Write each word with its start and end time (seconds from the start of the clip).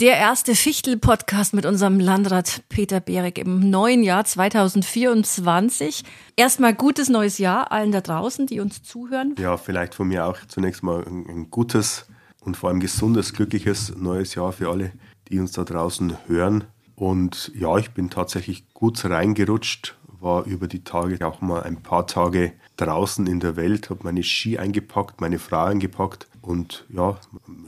Der 0.00 0.16
erste 0.16 0.56
Fichtel-Podcast 0.56 1.54
mit 1.54 1.64
unserem 1.66 2.00
Landrat 2.00 2.64
Peter 2.68 2.98
Berek 2.98 3.38
im 3.38 3.70
neuen 3.70 4.02
Jahr 4.02 4.24
2024. 4.24 6.02
Erstmal 6.34 6.74
gutes 6.74 7.08
neues 7.08 7.38
Jahr 7.38 7.70
allen 7.70 7.92
da 7.92 8.00
draußen, 8.00 8.48
die 8.48 8.58
uns 8.58 8.82
zuhören. 8.82 9.36
Ja, 9.38 9.56
vielleicht 9.56 9.94
von 9.94 10.08
mir 10.08 10.26
auch 10.26 10.38
zunächst 10.48 10.82
mal 10.82 11.04
ein, 11.06 11.48
gutes 11.48 12.08
und 12.40 12.56
vor 12.56 12.70
allem 12.70 12.80
gesundes, 12.80 13.34
glückliches 13.34 13.94
neues 13.96 14.34
Jahr 14.34 14.50
für 14.50 14.68
alle, 14.68 14.90
die 15.28 15.38
uns 15.38 15.52
da 15.52 15.62
draußen 15.62 16.16
hören. 16.26 16.64
Und 16.96 17.52
ja, 17.54 17.78
ich 17.78 17.92
bin 17.92 18.10
tatsächlich 18.10 18.74
gut 18.74 19.04
reingerutscht, 19.04 19.96
war 20.18 20.44
über 20.44 20.66
die 20.66 20.82
Tage 20.82 21.24
auch 21.24 21.40
mal 21.40 21.62
ein 21.62 21.84
paar 21.84 22.08
Tage 22.08 22.52
draußen 22.78 23.28
in 23.28 23.38
der 23.38 23.54
Welt, 23.54 23.90
habe 23.90 24.00
meine 24.02 24.24
Ski 24.24 24.58
eingepackt, 24.58 25.20
meine 25.20 25.38
Frau 25.38 25.66
eingepackt 25.66 26.26
und 26.46 26.84
ja, 26.90 27.18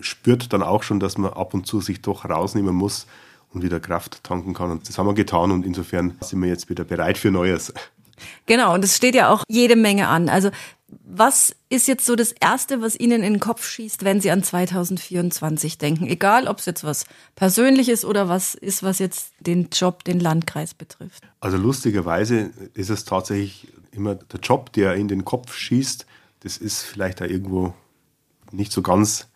spürt 0.00 0.52
dann 0.52 0.62
auch 0.62 0.82
schon, 0.82 1.00
dass 1.00 1.18
man 1.18 1.32
ab 1.32 1.54
und 1.54 1.66
zu 1.66 1.80
sich 1.80 2.02
doch 2.02 2.24
rausnehmen 2.24 2.74
muss 2.74 3.06
und 3.52 3.62
wieder 3.62 3.80
Kraft 3.80 4.22
tanken 4.22 4.54
kann. 4.54 4.70
Und 4.70 4.88
das 4.88 4.98
haben 4.98 5.06
wir 5.06 5.14
getan 5.14 5.50
und 5.50 5.64
insofern 5.64 6.16
sind 6.20 6.42
wir 6.42 6.48
jetzt 6.48 6.68
wieder 6.68 6.84
bereit 6.84 7.16
für 7.18 7.30
Neues. 7.30 7.72
Genau, 8.46 8.74
und 8.74 8.84
es 8.84 8.96
steht 8.96 9.14
ja 9.14 9.30
auch 9.30 9.42
jede 9.48 9.76
Menge 9.76 10.08
an. 10.08 10.28
Also 10.28 10.50
was 11.04 11.54
ist 11.68 11.88
jetzt 11.88 12.06
so 12.06 12.14
das 12.14 12.32
Erste, 12.32 12.80
was 12.80 12.98
Ihnen 12.98 13.22
in 13.22 13.34
den 13.34 13.40
Kopf 13.40 13.66
schießt, 13.66 14.04
wenn 14.04 14.20
Sie 14.20 14.30
an 14.30 14.42
2024 14.42 15.78
denken? 15.78 16.06
Egal, 16.06 16.46
ob 16.46 16.58
es 16.58 16.66
jetzt 16.66 16.84
was 16.84 17.06
Persönliches 17.34 18.04
oder 18.04 18.28
was 18.28 18.54
ist, 18.54 18.82
was 18.82 19.00
jetzt 19.00 19.32
den 19.40 19.68
Job, 19.72 20.04
den 20.04 20.20
Landkreis 20.20 20.74
betrifft. 20.74 21.24
Also 21.40 21.56
lustigerweise 21.56 22.50
ist 22.74 22.90
es 22.90 23.04
tatsächlich 23.04 23.68
immer 23.90 24.14
der 24.14 24.40
Job, 24.40 24.72
der 24.74 24.94
in 24.94 25.08
den 25.08 25.24
Kopf 25.24 25.54
schießt. 25.54 26.06
Das 26.40 26.56
ist 26.56 26.82
vielleicht 26.82 27.20
da 27.20 27.24
irgendwo 27.24 27.74
nicht 28.56 28.72
so 28.72 28.82
ganz 28.82 29.28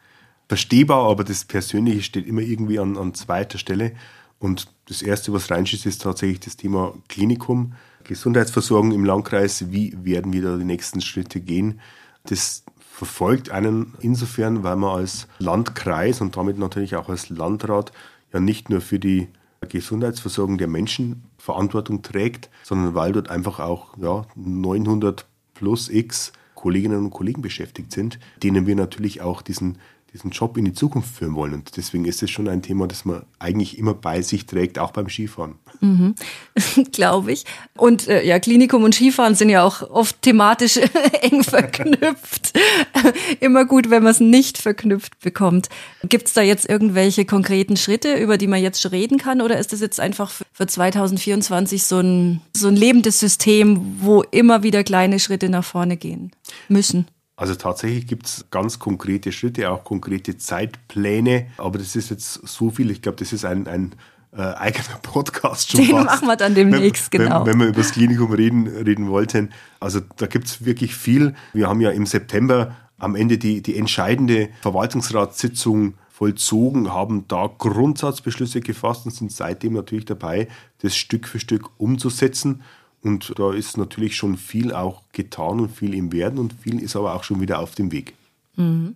verstehbar, 0.48 1.09
aber 1.09 1.23
das 1.23 1.45
Persönliche 1.45 2.02
steht 2.02 2.27
immer 2.27 2.41
irgendwie 2.41 2.78
an, 2.78 2.97
an 2.97 3.15
zweiter 3.15 3.59
Stelle. 3.59 3.92
Und 4.38 4.73
das 4.88 5.02
Erste, 5.02 5.33
was 5.33 5.51
reinschießt, 5.51 5.87
ist 5.87 6.02
tatsächlich 6.02 6.41
das 6.41 6.56
Thema 6.56 6.95
Klinikum, 7.08 7.75
Gesundheitsversorgung 8.05 8.92
im 8.92 9.05
Landkreis. 9.05 9.70
Wie 9.70 9.97
werden 10.03 10.33
wir 10.33 10.42
da 10.42 10.56
die 10.56 10.64
nächsten 10.64 11.00
Schritte 11.00 11.41
gehen? 11.41 11.80
Das 12.25 12.64
verfolgt 12.78 13.50
einen 13.50 13.95
insofern, 14.00 14.62
weil 14.62 14.77
man 14.77 14.97
als 14.97 15.28
Landkreis 15.39 16.20
und 16.20 16.36
damit 16.36 16.58
natürlich 16.58 16.97
auch 16.97 17.08
als 17.08 17.28
Landrat 17.28 17.92
ja 18.33 18.41
nicht 18.41 18.70
nur 18.70 18.80
für 18.80 18.98
die 18.98 19.28
Gesundheitsversorgung 19.69 20.58
der 20.58 20.69
Menschen 20.69 21.25
Verantwortung 21.39 22.02
trägt, 22.02 22.50
sondern 22.62 22.95
weil 22.95 23.12
dort 23.12 23.30
einfach 23.30 23.61
auch 23.61 23.97
ja, 23.98 24.27
900 24.34 25.27
plus 25.55 25.89
X 25.89 26.33
Kolleginnen 26.61 26.98
und 26.98 27.11
Kollegen 27.11 27.41
beschäftigt 27.41 27.91
sind, 27.91 28.19
denen 28.42 28.66
wir 28.66 28.77
natürlich 28.77 29.22
auch 29.22 29.41
diesen 29.41 29.78
diesen 30.12 30.30
Job 30.30 30.56
in 30.56 30.64
die 30.64 30.72
Zukunft 30.72 31.14
führen 31.14 31.34
wollen. 31.34 31.55
Und 31.55 31.77
deswegen 31.77 32.05
ist 32.05 32.22
es 32.22 32.30
schon 32.30 32.48
ein 32.48 32.62
Thema, 32.62 32.86
das 32.86 33.05
man 33.05 33.22
eigentlich 33.39 33.78
immer 33.78 33.94
bei 33.94 34.22
sich 34.22 34.47
trägt, 34.47 34.78
auch 34.78 34.91
beim 34.91 35.08
Skifahren. 35.08 35.55
Mhm. 35.80 36.14
Glaube 36.92 37.33
ich. 37.33 37.44
Und 37.77 38.08
äh, 38.08 38.25
ja, 38.25 38.39
Klinikum 38.39 38.83
und 38.83 38.94
Skifahren 38.94 39.34
sind 39.34 39.50
ja 39.50 39.62
auch 39.62 39.83
oft 39.83 40.20
thematisch 40.22 40.78
eng 41.22 41.44
verknüpft. 41.44 42.52
immer 43.41 43.64
gut, 43.64 43.91
wenn 43.91 44.02
man 44.02 44.12
es 44.12 44.20
nicht 44.20 44.58
verknüpft 44.58 45.20
bekommt. 45.20 45.69
Gibt 46.08 46.28
es 46.28 46.33
da 46.33 46.42
jetzt 46.42 46.69
irgendwelche 46.69 47.24
konkreten 47.24 47.77
Schritte, 47.77 48.14
über 48.14 48.36
die 48.36 48.47
man 48.48 48.62
jetzt 48.62 48.80
schon 48.80 48.91
reden 48.91 49.19
kann? 49.19 49.41
Oder 49.41 49.58
ist 49.58 49.72
das 49.72 49.80
jetzt 49.80 50.00
einfach 50.00 50.33
für 50.52 50.67
2024 50.67 51.84
so 51.84 52.00
ein, 52.00 52.41
so 52.55 52.69
ein 52.69 52.77
lebendes 52.77 53.20
System, 53.20 53.98
wo 54.00 54.22
immer 54.22 54.62
wieder 54.62 54.83
kleine 54.83 55.20
Schritte 55.20 55.48
nach 55.48 55.64
vorne 55.64 55.97
gehen 55.97 56.33
müssen? 56.69 57.06
Also 57.41 57.55
tatsächlich 57.55 58.06
gibt 58.06 58.27
es 58.27 58.44
ganz 58.50 58.78
konkrete 58.78 59.33
Schritte, 59.33 59.70
auch 59.70 59.83
konkrete 59.83 60.36
Zeitpläne, 60.36 61.46
aber 61.56 61.78
das 61.78 61.96
ist 61.96 62.10
jetzt 62.10 62.34
so 62.46 62.69
viel. 62.69 62.91
Ich 62.91 63.00
glaube, 63.00 63.16
das 63.16 63.33
ist 63.33 63.46
ein, 63.46 63.66
ein 63.66 63.92
äh, 64.36 64.42
eigener 64.42 64.98
Podcast 65.02 65.70
schon. 65.70 65.80
Den 65.80 65.91
fast. 65.92 66.05
machen 66.05 66.28
wir 66.28 66.36
dann 66.36 66.55
demnächst, 66.55 67.11
wenn, 67.14 67.22
genau. 67.22 67.46
Wenn, 67.46 67.55
wenn 67.55 67.61
wir 67.61 67.66
über 67.68 67.78
das 67.78 67.92
Klinikum 67.92 68.30
reden, 68.33 68.66
reden 68.66 69.08
wollten. 69.08 69.55
Also 69.80 70.00
da 70.18 70.27
gibt 70.27 70.48
es 70.48 70.66
wirklich 70.66 70.95
viel. 70.95 71.34
Wir 71.55 71.67
haben 71.67 71.80
ja 71.80 71.89
im 71.92 72.05
September 72.05 72.77
am 72.98 73.17
Ende 73.17 73.39
die, 73.39 73.62
die 73.62 73.79
entscheidende 73.79 74.50
Verwaltungsratssitzung 74.61 75.95
vollzogen, 76.11 76.92
haben 76.92 77.24
da 77.27 77.48
Grundsatzbeschlüsse 77.56 78.61
gefasst 78.61 79.06
und 79.06 79.12
sind 79.12 79.33
seitdem 79.33 79.73
natürlich 79.73 80.05
dabei, 80.05 80.48
das 80.83 80.95
Stück 80.95 81.27
für 81.27 81.40
Stück 81.40 81.70
umzusetzen. 81.79 82.61
Und 83.02 83.33
da 83.36 83.52
ist 83.52 83.77
natürlich 83.77 84.14
schon 84.16 84.36
viel 84.36 84.72
auch 84.72 85.02
getan 85.12 85.61
und 85.61 85.70
viel 85.70 85.94
im 85.94 86.12
Werden 86.12 86.38
und 86.38 86.55
viel 86.55 86.83
ist 86.83 86.96
aber 86.96 87.14
auch 87.14 87.24
schon 87.24 87.40
wieder 87.40 87.58
auf 87.58 87.74
dem 87.74 87.92
Weg. 87.92 88.14
Mhm. 88.56 88.94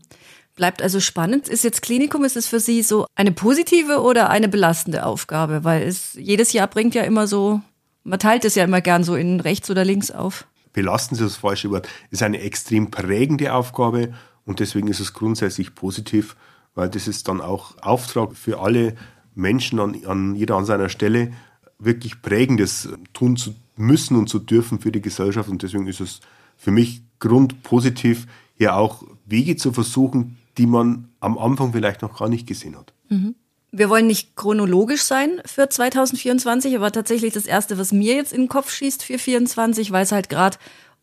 Bleibt 0.57 0.83
also 0.83 1.01
spannend. 1.01 1.49
Ist 1.49 1.65
jetzt 1.65 1.83
Klinikum, 1.83 2.23
ist 2.23 2.37
es 2.37 2.47
für 2.47 2.61
Sie 2.61 2.83
so 2.83 3.07
eine 3.17 3.33
positive 3.33 4.01
oder 4.03 4.31
eine 4.31 4.49
belastende 4.49 5.05
Aufgabe? 5.05 5.65
Weil 5.65 5.83
es 5.83 6.15
jedes 6.15 6.53
Jahr 6.53 6.69
bringt 6.69 6.95
ja 6.95 7.03
immer 7.03 7.27
so, 7.27 7.61
man 8.05 8.19
teilt 8.19 8.45
es 8.45 8.55
ja 8.55 8.63
immer 8.63 8.81
gern 8.81 9.03
so 9.03 9.17
in 9.17 9.41
rechts 9.41 9.71
oder 9.71 9.85
links 9.85 10.11
auf. 10.11 10.47
Belasten 10.73 11.15
ist 11.15 11.23
das 11.23 11.37
falsche 11.37 11.71
Wort. 11.71 11.89
Es 12.11 12.19
ist 12.19 12.23
eine 12.23 12.41
extrem 12.41 12.91
prägende 12.91 13.53
Aufgabe 13.53 14.13
und 14.45 14.61
deswegen 14.61 14.89
ist 14.89 15.01
es 15.01 15.13
grundsätzlich 15.13 15.75
positiv, 15.75 16.37
weil 16.75 16.89
das 16.89 17.09
ist 17.09 17.27
dann 17.29 17.41
auch 17.41 17.79
Auftrag 17.81 18.37
für 18.37 18.61
alle 18.61 18.95
Menschen 19.35 19.81
an, 19.81 20.05
an 20.05 20.35
jeder 20.37 20.57
an 20.57 20.67
seiner 20.67 20.89
Stelle, 20.89 21.33
wirklich 21.79 22.23
Prägendes 22.23 22.89
tun 23.13 23.37
zu 23.37 23.55
müssen 23.77 24.17
und 24.17 24.29
zu 24.29 24.39
dürfen 24.39 24.81
für 24.81 24.93
die 24.93 25.03
Gesellschaft. 25.03 25.49
Und 25.49 25.63
deswegen 25.63 25.87
ist 25.87 26.01
es 26.01 26.21
für 26.57 26.71
mich 26.71 27.03
grundpositiv, 27.19 28.27
hier 28.57 28.77
auch 28.77 29.03
Wege 29.27 29.57
zu 29.57 29.73
versuchen, 29.73 30.39
die 30.59 30.67
man 30.67 31.09
am 31.21 31.39
Anfang 31.39 31.73
vielleicht 31.73 32.03
noch 32.03 32.19
gar 32.19 32.29
nicht 32.29 32.47
gesehen 32.47 32.77
hat. 32.77 32.93
Mhm. 33.09 33.35
Wir 33.73 33.91
wollen 33.91 34.07
nicht 34.07 34.37
chronologisch 34.37 35.03
sein 35.03 35.43
für 35.45 35.69
2024, 35.69 36.77
aber 36.77 36.93
tatsächlich 36.93 37.35
das 37.35 37.47
Erste, 37.47 37.77
was 37.77 37.93
mir 37.93 38.15
jetzt 38.15 38.33
in 38.33 38.43
den 38.43 38.49
Kopf 38.49 38.71
schießt 38.71 39.03
für 39.03 39.19
2024, 39.19 39.91
weil 39.91 40.05
es 40.05 40.13
halt 40.13 40.29
gerade 40.29 40.59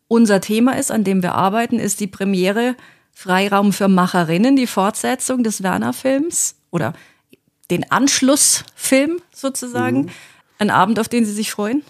unser 0.08 0.40
Thema 0.40 0.78
ist, 0.78 0.90
an 0.90 1.04
dem 1.04 1.22
wir 1.22 1.34
arbeiten, 1.34 1.78
ist 1.78 2.00
die 2.00 2.06
Premiere 2.06 2.76
Freiraum 3.12 3.74
für 3.74 3.88
Macherinnen, 3.88 4.56
die 4.56 4.66
Fortsetzung 4.66 5.44
des 5.44 5.62
Werner-Films 5.62 6.56
oder 6.70 6.94
den 7.70 7.90
Anschlussfilm 7.90 9.20
sozusagen. 9.34 10.02
Mhm. 10.02 10.08
Ein 10.58 10.70
Abend, 10.70 10.98
auf 10.98 11.08
den 11.08 11.24
Sie 11.24 11.32
sich 11.32 11.50
freuen? 11.50 11.82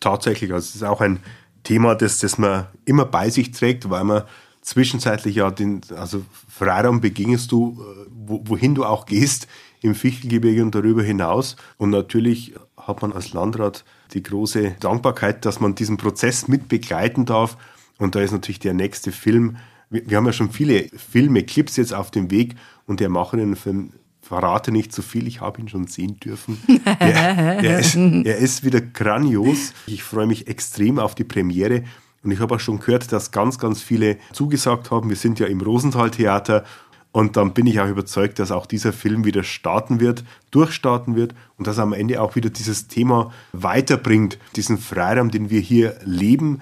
Tatsächlich. 0.00 0.52
Also 0.52 0.66
es 0.68 0.74
ist 0.76 0.84
auch 0.84 1.00
ein 1.00 1.20
Thema, 1.64 1.94
das, 1.94 2.18
das 2.18 2.38
man 2.38 2.66
immer 2.84 3.04
bei 3.04 3.30
sich 3.30 3.50
trägt, 3.50 3.90
weil 3.90 4.04
man 4.04 4.22
zwischenzeitlich 4.62 5.36
ja 5.36 5.50
den, 5.50 5.80
also 5.96 6.24
Freiraum 6.48 7.00
beginnst 7.00 7.52
du, 7.52 7.80
äh, 7.80 8.06
wo, 8.10 8.42
wohin 8.44 8.74
du 8.74 8.84
auch 8.84 9.06
gehst, 9.06 9.48
im 9.80 9.94
Fichtelgebirge 9.94 10.62
und 10.62 10.74
darüber 10.74 11.02
hinaus. 11.02 11.56
Und 11.76 11.90
natürlich 11.90 12.54
hat 12.76 13.02
man 13.02 13.12
als 13.12 13.32
Landrat 13.32 13.84
die 14.12 14.22
große 14.22 14.76
Dankbarkeit, 14.80 15.44
dass 15.44 15.60
man 15.60 15.74
diesen 15.74 15.96
Prozess 15.96 16.48
mit 16.48 16.68
begleiten 16.68 17.26
darf. 17.26 17.56
Und 17.98 18.14
da 18.14 18.20
ist 18.20 18.32
natürlich 18.32 18.60
der 18.60 18.74
nächste 18.74 19.12
Film. 19.12 19.56
Wir, 19.90 20.16
haben 20.16 20.26
ja 20.26 20.32
schon 20.32 20.50
viele 20.50 20.88
Filme, 20.88 21.44
Clips 21.44 21.76
jetzt 21.76 21.94
auf 21.94 22.10
dem 22.10 22.30
Weg 22.30 22.56
und 22.86 23.00
der 23.00 23.08
Macherinnenfilm 23.08 23.92
verrate 24.28 24.72
nicht 24.72 24.92
zu 24.92 25.00
so 25.00 25.08
viel, 25.08 25.26
ich 25.26 25.40
habe 25.40 25.60
ihn 25.60 25.68
schon 25.68 25.86
sehen 25.86 26.20
dürfen. 26.20 26.58
Er, 26.84 27.62
er, 27.62 27.78
ist, 27.78 27.96
er 27.96 28.36
ist 28.38 28.62
wieder 28.62 28.80
grandios. 28.80 29.72
Ich 29.86 30.02
freue 30.02 30.26
mich 30.26 30.48
extrem 30.48 30.98
auf 30.98 31.14
die 31.14 31.24
Premiere. 31.24 31.84
Und 32.22 32.30
ich 32.30 32.40
habe 32.40 32.54
auch 32.54 32.60
schon 32.60 32.78
gehört, 32.78 33.10
dass 33.10 33.30
ganz, 33.30 33.58
ganz 33.58 33.80
viele 33.80 34.18
zugesagt 34.32 34.90
haben. 34.90 35.08
Wir 35.08 35.16
sind 35.16 35.38
ja 35.38 35.46
im 35.46 35.60
Rosenthal-Theater. 35.62 36.64
Und 37.10 37.38
dann 37.38 37.54
bin 37.54 37.66
ich 37.66 37.80
auch 37.80 37.88
überzeugt, 37.88 38.38
dass 38.38 38.50
auch 38.50 38.66
dieser 38.66 38.92
Film 38.92 39.24
wieder 39.24 39.42
starten 39.42 39.98
wird, 39.98 40.24
durchstarten 40.50 41.16
wird 41.16 41.34
und 41.56 41.66
dass 41.66 41.78
am 41.78 41.94
Ende 41.94 42.20
auch 42.20 42.36
wieder 42.36 42.50
dieses 42.50 42.86
Thema 42.86 43.32
weiterbringt, 43.52 44.38
diesen 44.56 44.76
Freiraum, 44.76 45.30
den 45.30 45.48
wir 45.48 45.60
hier 45.60 45.98
leben, 46.04 46.60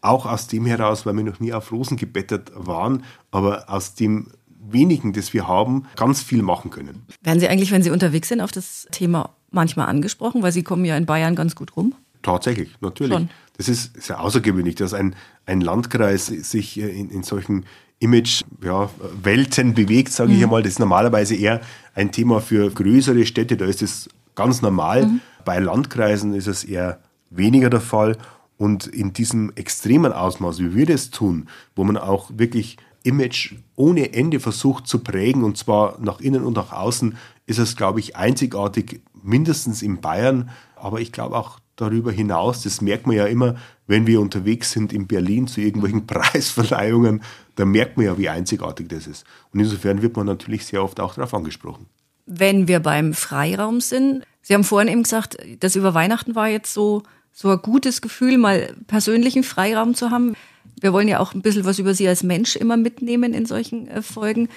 auch 0.00 0.24
aus 0.24 0.46
dem 0.46 0.66
heraus, 0.66 1.04
weil 1.04 1.16
wir 1.16 1.24
noch 1.24 1.40
nie 1.40 1.52
auf 1.52 1.72
Rosen 1.72 1.96
gebettet 1.96 2.52
waren, 2.54 3.02
aber 3.32 3.68
aus 3.68 3.94
dem 3.94 4.28
wenigen, 4.72 5.12
das 5.12 5.32
wir 5.32 5.48
haben, 5.48 5.86
ganz 5.96 6.22
viel 6.22 6.42
machen 6.42 6.70
können. 6.70 7.06
Werden 7.22 7.40
Sie 7.40 7.48
eigentlich, 7.48 7.70
wenn 7.70 7.82
Sie 7.82 7.90
unterwegs 7.90 8.28
sind, 8.28 8.40
auf 8.40 8.52
das 8.52 8.86
Thema 8.90 9.34
manchmal 9.50 9.86
angesprochen? 9.86 10.42
Weil 10.42 10.52
Sie 10.52 10.62
kommen 10.62 10.84
ja 10.84 10.96
in 10.96 11.06
Bayern 11.06 11.34
ganz 11.34 11.54
gut 11.54 11.76
rum. 11.76 11.94
Tatsächlich, 12.22 12.70
natürlich. 12.80 13.12
Schon. 13.12 13.30
Das 13.56 13.68
ist 13.68 14.00
sehr 14.02 14.20
außergewöhnlich, 14.20 14.74
dass 14.74 14.94
ein, 14.94 15.14
ein 15.46 15.60
Landkreis 15.60 16.26
sich 16.26 16.78
äh, 16.78 16.88
in, 16.88 17.10
in 17.10 17.22
solchen 17.22 17.64
Image-Welten 18.00 19.68
ja, 19.68 19.74
bewegt, 19.74 20.12
sage 20.12 20.30
mhm. 20.30 20.36
ich 20.36 20.42
einmal. 20.44 20.62
Das 20.62 20.72
ist 20.72 20.78
normalerweise 20.78 21.34
eher 21.34 21.60
ein 21.94 22.12
Thema 22.12 22.40
für 22.40 22.70
größere 22.70 23.26
Städte, 23.26 23.56
da 23.56 23.64
ist 23.66 23.82
es 23.82 24.08
ganz 24.34 24.62
normal. 24.62 25.06
Mhm. 25.06 25.20
Bei 25.44 25.58
Landkreisen 25.58 26.34
ist 26.34 26.46
es 26.46 26.64
eher 26.64 27.00
weniger 27.30 27.70
der 27.70 27.80
Fall. 27.80 28.16
Und 28.56 28.86
in 28.86 29.12
diesem 29.12 29.52
extremen 29.54 30.12
Ausmaß, 30.12 30.58
wie 30.58 30.74
wir 30.74 30.86
das 30.86 31.10
tun, 31.10 31.48
wo 31.76 31.84
man 31.84 31.96
auch 31.96 32.30
wirklich 32.34 32.76
Image 33.02 33.54
ohne 33.76 34.12
Ende 34.12 34.40
versucht 34.40 34.86
zu 34.86 35.00
prägen 35.00 35.44
und 35.44 35.56
zwar 35.56 35.98
nach 36.00 36.20
innen 36.20 36.44
und 36.44 36.56
nach 36.56 36.72
außen, 36.72 37.16
ist 37.46 37.58
es, 37.58 37.76
glaube 37.76 38.00
ich, 38.00 38.16
einzigartig, 38.16 39.00
mindestens 39.22 39.82
in 39.82 40.00
Bayern, 40.00 40.50
aber 40.76 41.00
ich 41.00 41.12
glaube 41.12 41.36
auch 41.36 41.58
darüber 41.76 42.12
hinaus, 42.12 42.62
das 42.62 42.80
merkt 42.80 43.06
man 43.06 43.16
ja 43.16 43.26
immer, 43.26 43.56
wenn 43.86 44.06
wir 44.06 44.20
unterwegs 44.20 44.72
sind 44.72 44.92
in 44.92 45.06
Berlin 45.06 45.46
zu 45.46 45.60
irgendwelchen 45.60 46.06
Preisverleihungen, 46.06 47.22
da 47.56 47.64
merkt 47.64 47.96
man 47.96 48.06
ja, 48.06 48.18
wie 48.18 48.28
einzigartig 48.28 48.88
das 48.88 49.06
ist. 49.06 49.24
Und 49.52 49.60
insofern 49.60 50.02
wird 50.02 50.16
man 50.16 50.26
natürlich 50.26 50.66
sehr 50.66 50.82
oft 50.82 51.00
auch 51.00 51.14
darauf 51.14 51.34
angesprochen. 51.34 51.86
wenn 52.26 52.68
wir 52.68 52.80
beim 52.80 53.14
Freiraum 53.14 53.80
sind. 53.80 54.24
Sie 54.42 54.54
haben 54.54 54.64
vorhin 54.64 54.92
eben 54.92 55.02
gesagt, 55.02 55.38
das 55.60 55.76
über 55.76 55.94
Weihnachten 55.94 56.34
war 56.34 56.48
jetzt 56.48 56.74
so, 56.74 57.02
so 57.32 57.50
ein 57.50 57.62
gutes 57.62 58.02
Gefühl, 58.02 58.36
mal 58.36 58.74
persönlichen 58.86 59.42
Freiraum 59.42 59.94
zu 59.94 60.10
haben. 60.10 60.34
Wir 60.80 60.92
wollen 60.92 61.08
ja 61.08 61.20
auch 61.20 61.34
ein 61.34 61.42
bisschen 61.42 61.64
was 61.64 61.78
über 61.78 61.94
Sie 61.94 62.08
als 62.08 62.22
Mensch 62.22 62.56
immer 62.56 62.76
mitnehmen 62.76 63.34
in 63.34 63.46
solchen 63.46 63.88
äh, 63.88 64.02
Folgen. 64.02 64.48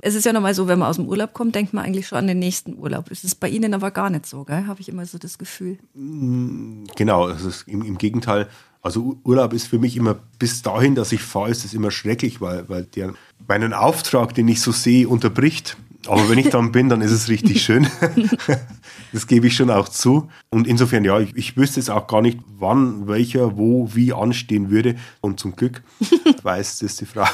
Es 0.00 0.14
ist 0.14 0.24
ja 0.24 0.32
nochmal 0.32 0.54
so, 0.54 0.68
wenn 0.68 0.78
man 0.78 0.88
aus 0.88 0.96
dem 0.96 1.06
Urlaub 1.06 1.34
kommt, 1.34 1.54
denkt 1.54 1.74
man 1.74 1.84
eigentlich 1.84 2.08
schon 2.08 2.18
an 2.18 2.26
den 2.26 2.38
nächsten 2.38 2.76
Urlaub. 2.78 3.10
Es 3.10 3.24
ist 3.24 3.36
bei 3.36 3.48
Ihnen 3.48 3.74
aber 3.74 3.90
gar 3.90 4.10
nicht 4.10 4.26
so, 4.26 4.44
gell? 4.44 4.66
Habe 4.66 4.80
ich 4.80 4.88
immer 4.88 5.04
so 5.04 5.18
das 5.18 5.38
Gefühl. 5.38 5.78
Genau, 5.94 7.28
das 7.28 7.44
ist 7.44 7.68
im, 7.68 7.82
im 7.82 7.98
Gegenteil. 7.98 8.48
Also 8.80 9.18
Urlaub 9.22 9.52
ist 9.52 9.68
für 9.68 9.78
mich 9.78 9.96
immer 9.96 10.16
bis 10.38 10.62
dahin, 10.62 10.94
dass 10.94 11.12
ich 11.12 11.22
fahre, 11.22 11.50
ist 11.50 11.64
es 11.64 11.74
immer 11.74 11.90
schrecklich, 11.90 12.40
weil, 12.40 12.68
weil 12.68 12.84
der 12.84 13.14
meinen 13.46 13.72
Auftrag, 13.74 14.34
den 14.34 14.48
ich 14.48 14.60
so 14.60 14.72
sehe, 14.72 15.08
unterbricht. 15.08 15.76
Aber 16.08 16.28
wenn 16.28 16.38
ich 16.38 16.48
dann 16.48 16.72
bin, 16.72 16.88
dann 16.88 17.00
ist 17.00 17.12
es 17.12 17.28
richtig 17.28 17.62
schön. 17.62 17.86
das 19.12 19.26
gebe 19.26 19.46
ich 19.46 19.56
schon 19.56 19.70
auch 19.70 19.88
zu. 19.88 20.30
Und 20.50 20.66
insofern, 20.66 21.04
ja, 21.04 21.20
ich, 21.20 21.36
ich 21.36 21.56
wüsste 21.56 21.80
jetzt 21.80 21.90
auch 21.90 22.06
gar 22.06 22.22
nicht, 22.22 22.38
wann, 22.58 23.06
welcher, 23.06 23.56
wo, 23.56 23.94
wie 23.94 24.12
anstehen 24.12 24.70
würde. 24.70 24.96
Und 25.20 25.38
zum 25.38 25.54
Glück 25.54 25.82
weiß 26.42 26.78
das 26.78 26.96
die 26.96 27.06
Frau. 27.06 27.26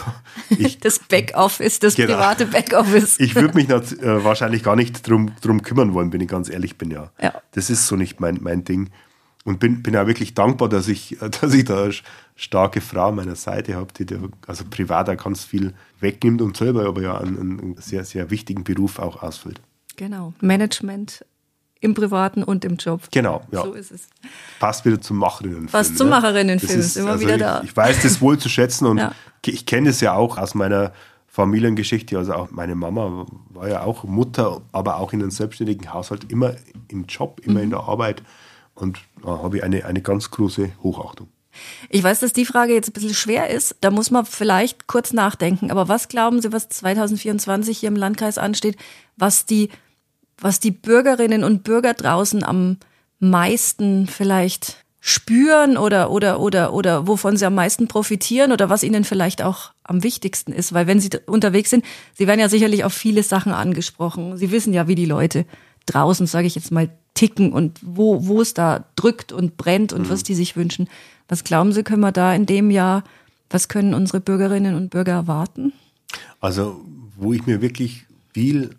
Ich, 0.50 0.78
das 0.78 0.98
Backoffice, 0.98 1.78
das 1.78 1.94
genau. 1.94 2.14
private 2.14 2.46
Backoffice. 2.46 3.20
Ich 3.20 3.34
würde 3.34 3.54
mich 3.54 3.68
nicht, 3.68 4.02
äh, 4.02 4.24
wahrscheinlich 4.24 4.62
gar 4.62 4.76
nicht 4.76 5.08
drum, 5.08 5.30
drum 5.40 5.62
kümmern 5.62 5.94
wollen, 5.94 6.12
wenn 6.12 6.20
ich 6.20 6.28
ganz 6.28 6.48
ehrlich 6.48 6.76
bin, 6.76 6.90
ja. 6.90 7.10
ja. 7.22 7.34
Das 7.52 7.70
ist 7.70 7.86
so 7.86 7.96
nicht 7.96 8.20
mein, 8.20 8.38
mein 8.40 8.64
Ding. 8.64 8.90
Und 9.44 9.60
bin, 9.60 9.82
bin 9.82 9.96
auch 9.96 10.06
wirklich 10.06 10.34
dankbar, 10.34 10.68
dass 10.68 10.88
ich, 10.88 11.16
dass 11.40 11.54
ich 11.54 11.64
da 11.64 11.84
eine 11.84 11.94
starke 12.34 12.80
Frau 12.80 13.08
an 13.08 13.14
meiner 13.14 13.36
Seite 13.36 13.76
habe, 13.76 13.92
die 13.96 14.04
da, 14.04 14.16
also 14.46 14.64
privat 14.68 15.08
auch 15.08 15.16
ganz 15.16 15.44
viel 15.44 15.74
wegnimmt 16.00 16.42
und 16.42 16.56
selber 16.56 16.86
aber 16.86 17.02
ja 17.02 17.18
einen, 17.18 17.38
einen 17.38 17.76
sehr, 17.78 18.04
sehr 18.04 18.30
wichtigen 18.30 18.64
Beruf 18.64 18.98
auch 18.98 19.22
ausfüllt. 19.22 19.60
Genau. 19.96 20.32
Management 20.40 21.24
im 21.80 21.94
Privaten 21.94 22.42
und 22.42 22.64
im 22.64 22.76
Job. 22.76 23.02
Genau, 23.10 23.42
ja. 23.50 23.62
So 23.62 23.72
ist 23.72 23.92
es. 23.92 24.08
Passt 24.58 24.84
wieder 24.84 25.00
zum 25.00 25.18
Macherinnenfilm. 25.18 25.68
Passt 25.68 25.96
zum 25.96 26.08
ne? 26.08 26.16
Macherinnenfilm, 26.16 26.80
ist 26.80 26.96
immer 26.96 27.12
also 27.12 27.24
wieder 27.24 27.36
ich, 27.36 27.40
da. 27.40 27.62
Ich 27.64 27.76
weiß 27.76 28.02
das 28.02 28.20
wohl 28.20 28.38
zu 28.38 28.48
schätzen 28.48 28.86
und 28.86 28.98
ja. 28.98 29.12
ich 29.46 29.66
kenne 29.66 29.90
es 29.90 30.00
ja 30.00 30.14
auch 30.14 30.38
aus 30.38 30.54
meiner 30.54 30.92
Familiengeschichte. 31.26 32.18
Also 32.18 32.34
auch 32.34 32.50
meine 32.50 32.74
Mama 32.74 33.26
war 33.50 33.68
ja 33.68 33.82
auch 33.82 34.04
Mutter, 34.04 34.60
aber 34.72 34.96
auch 34.96 35.12
in 35.12 35.20
einem 35.20 35.30
selbstständigen 35.30 35.92
Haushalt, 35.92 36.30
immer 36.32 36.54
im 36.88 37.04
Job, 37.06 37.40
immer 37.44 37.58
mhm. 37.58 37.64
in 37.64 37.70
der 37.70 37.80
Arbeit. 37.80 38.22
Und 38.74 38.98
da 39.22 39.38
habe 39.42 39.58
ich 39.58 39.62
eine, 39.62 39.84
eine 39.84 40.02
ganz 40.02 40.30
große 40.30 40.70
Hochachtung. 40.82 41.28
Ich 41.88 42.02
weiß, 42.02 42.20
dass 42.20 42.32
die 42.32 42.44
Frage 42.44 42.74
jetzt 42.74 42.88
ein 42.88 42.92
bisschen 42.92 43.14
schwer 43.14 43.50
ist. 43.50 43.76
Da 43.80 43.90
muss 43.90 44.10
man 44.10 44.24
vielleicht 44.24 44.86
kurz 44.86 45.12
nachdenken. 45.12 45.70
Aber 45.70 45.88
was 45.88 46.08
glauben 46.08 46.40
Sie, 46.40 46.52
was 46.52 46.68
2024 46.68 47.78
hier 47.78 47.88
im 47.88 47.96
Landkreis 47.96 48.38
ansteht, 48.38 48.76
was 49.16 49.46
die, 49.46 49.70
was 50.40 50.60
die 50.60 50.70
Bürgerinnen 50.70 51.44
und 51.44 51.64
Bürger 51.64 51.94
draußen 51.94 52.44
am 52.44 52.76
meisten 53.18 54.06
vielleicht 54.06 54.84
spüren 55.00 55.76
oder, 55.76 56.10
oder, 56.10 56.40
oder, 56.40 56.72
oder 56.72 57.06
wovon 57.06 57.36
sie 57.36 57.46
am 57.46 57.54
meisten 57.54 57.88
profitieren 57.88 58.52
oder 58.52 58.68
was 58.68 58.82
ihnen 58.82 59.04
vielleicht 59.04 59.42
auch 59.42 59.72
am 59.84 60.02
wichtigsten 60.02 60.52
ist? 60.52 60.72
Weil 60.72 60.86
wenn 60.86 61.00
sie 61.00 61.10
unterwegs 61.26 61.70
sind, 61.70 61.84
sie 62.14 62.26
werden 62.26 62.40
ja 62.40 62.48
sicherlich 62.48 62.84
auf 62.84 62.92
viele 62.92 63.22
Sachen 63.22 63.52
angesprochen. 63.52 64.36
Sie 64.36 64.50
wissen 64.50 64.72
ja, 64.72 64.88
wie 64.88 64.94
die 64.94 65.06
Leute 65.06 65.46
draußen, 65.86 66.26
sage 66.26 66.46
ich 66.46 66.54
jetzt 66.54 66.70
mal, 66.70 66.90
ticken 67.14 67.52
und 67.52 67.78
wo, 67.82 68.26
wo 68.26 68.40
es 68.40 68.54
da 68.54 68.84
drückt 68.96 69.32
und 69.32 69.56
brennt 69.56 69.92
und 69.92 70.02
mhm. 70.02 70.10
was 70.10 70.22
die 70.22 70.34
sich 70.34 70.56
wünschen. 70.56 70.88
Was 71.28 71.44
glauben 71.44 71.72
Sie, 71.72 71.82
können 71.82 72.00
wir 72.00 72.12
da 72.12 72.34
in 72.34 72.46
dem 72.46 72.70
Jahr, 72.70 73.04
was 73.50 73.68
können 73.68 73.94
unsere 73.94 74.20
Bürgerinnen 74.20 74.74
und 74.74 74.90
Bürger 74.90 75.12
erwarten? 75.12 75.72
Also, 76.40 76.84
wo 77.16 77.32
ich 77.32 77.46
mir 77.46 77.60
wirklich 77.60 78.06
viel 78.32 78.70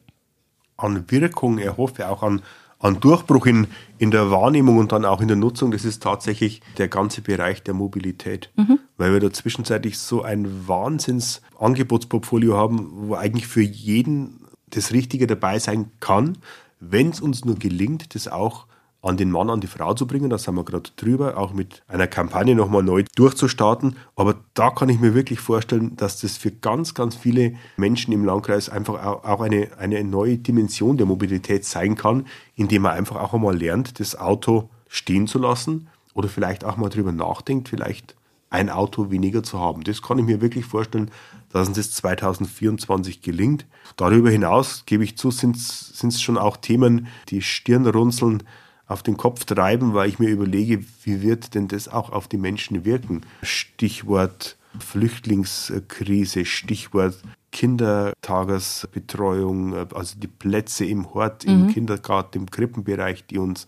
an 0.80 1.06
Wirkung 1.10 1.58
erhoffe, 1.58 2.10
auch 2.10 2.24
an, 2.24 2.42
an 2.80 3.00
Durchbruch 3.00 3.46
in, 3.46 3.68
in 3.98 4.12
der 4.12 4.32
Wahrnehmung 4.32 4.78
und 4.78 4.92
dann 4.92 5.06
auch 5.06 5.22
in 5.22 5.28
der 5.28 5.38
Nutzung, 5.38 5.72
das 5.72 5.86
ist 5.86 6.02
tatsächlich 6.02 6.62
der 6.78 6.88
ganze 6.88 7.22
Bereich 7.22 7.64
der 7.64 7.74
Mobilität. 7.74 8.50
Mhm. 8.56 8.80
Weil 8.98 9.14
wir 9.14 9.20
da 9.20 9.32
zwischenzeitlich 9.32 9.98
so 9.98 10.24
ein 10.24 10.68
Wahnsinns-Angebotsportfolio 10.68 12.56
haben, 12.56 12.90
wo 12.92 13.16
eigentlich 13.16 13.48
für 13.48 13.62
jeden 13.62 14.46
das 14.70 14.92
Richtige 14.94 15.28
dabei 15.28 15.60
sein 15.60 15.92
kann 16.00 16.38
wenn 16.80 17.10
es 17.10 17.22
uns 17.22 17.46
nur 17.46 17.56
gelingt, 17.56 18.16
das 18.16 18.28
auch 18.28 18.66
an 19.02 19.16
den 19.16 19.32
Mann, 19.32 19.50
an 19.50 19.62
die 19.62 19.68
Frau 19.68 19.94
zu 19.94 20.06
bringen, 20.06 20.30
da 20.30 20.38
sind 20.38 20.56
wir 20.56 20.66
gerade 20.66 20.90
drüber, 20.98 21.38
auch 21.38 21.54
mit 21.54 21.84
einer 21.88 22.08
Kampagne 22.08 22.54
nochmal 22.54 22.84
neu 22.84 23.04
durchzustarten. 23.16 23.96
Aber 24.16 24.36
da 24.54 24.72
kann 24.72 24.90
ich 24.90 25.00
mir 25.00 25.14
wirklich 25.14 25.40
vorstellen, 25.40 25.96
dass 25.96 26.20
das 26.20 26.38
für 26.38 26.52
ganz, 26.52 26.94
ganz 26.94 27.16
viele 27.16 27.54
Menschen 27.78 28.14
im 28.14 28.26
Landkreis 28.26 28.70
einfach 28.70 29.24
auch 29.24 29.42
eine, 29.42 29.70
eine 29.78 30.04
neue 30.04 30.38
Dimension 30.38 30.98
der 30.98 31.06
Mobilität 31.06 31.64
sein 31.64 31.96
kann, 31.96 32.28
indem 32.56 32.82
man 32.82 32.92
einfach 32.92 33.16
auch 33.16 33.34
einmal 33.34 33.58
lernt, 33.58 34.00
das 34.02 34.18
Auto 34.18 34.70
stehen 34.90 35.28
zu 35.28 35.40
lassen 35.40 35.88
oder 36.14 36.28
vielleicht 36.28 36.66
auch 36.66 36.76
mal 36.76 36.90
drüber 36.90 37.14
nachdenkt, 37.14 37.70
vielleicht 37.70 38.16
ein 38.50 38.70
Auto 38.70 39.12
weniger 39.12 39.44
zu 39.44 39.60
haben. 39.60 39.84
Das 39.84 40.02
kann 40.02 40.18
ich 40.20 40.26
mir 40.26 40.42
wirklich 40.42 40.66
vorstellen, 40.66 41.12
dass 41.52 41.68
uns 41.68 41.78
das 41.78 41.92
2024 41.92 43.22
gelingt. 43.22 43.66
Darüber 43.96 44.30
hinaus, 44.30 44.84
gebe 44.86 45.04
ich 45.04 45.18
zu, 45.18 45.32
sind 45.32 45.56
es 45.56 46.22
schon 46.22 46.38
auch 46.38 46.58
Themen, 46.58 47.08
die 47.30 47.42
Stirnrunzeln 47.42 48.44
auf 48.90 49.04
den 49.04 49.16
Kopf 49.16 49.46
treiben, 49.46 49.94
weil 49.94 50.10
ich 50.10 50.20
mir 50.20 50.30
überlege, 50.30 50.84
wie 51.04 51.22
wird 51.22 51.56
denn 51.56 51.70
das 51.70 51.88
auch 51.88 52.12
auf 52.12 52.28
die 52.28 52.38
Menschen 52.38 52.84
wirken? 52.84 53.22
Stichwort 53.44 54.58
Flüchtlingskrise, 54.78 56.46
Stichwort 56.46 57.16
Kindertagesbetreuung, 57.52 59.74
also 59.94 60.20
die 60.20 60.28
Plätze 60.28 60.86
im 60.86 61.14
Hort, 61.14 61.46
mhm. 61.46 61.52
im 61.52 61.68
Kindergarten, 61.70 62.40
im 62.40 62.52
Krippenbereich, 62.52 63.26
die 63.26 63.38
uns 63.38 63.68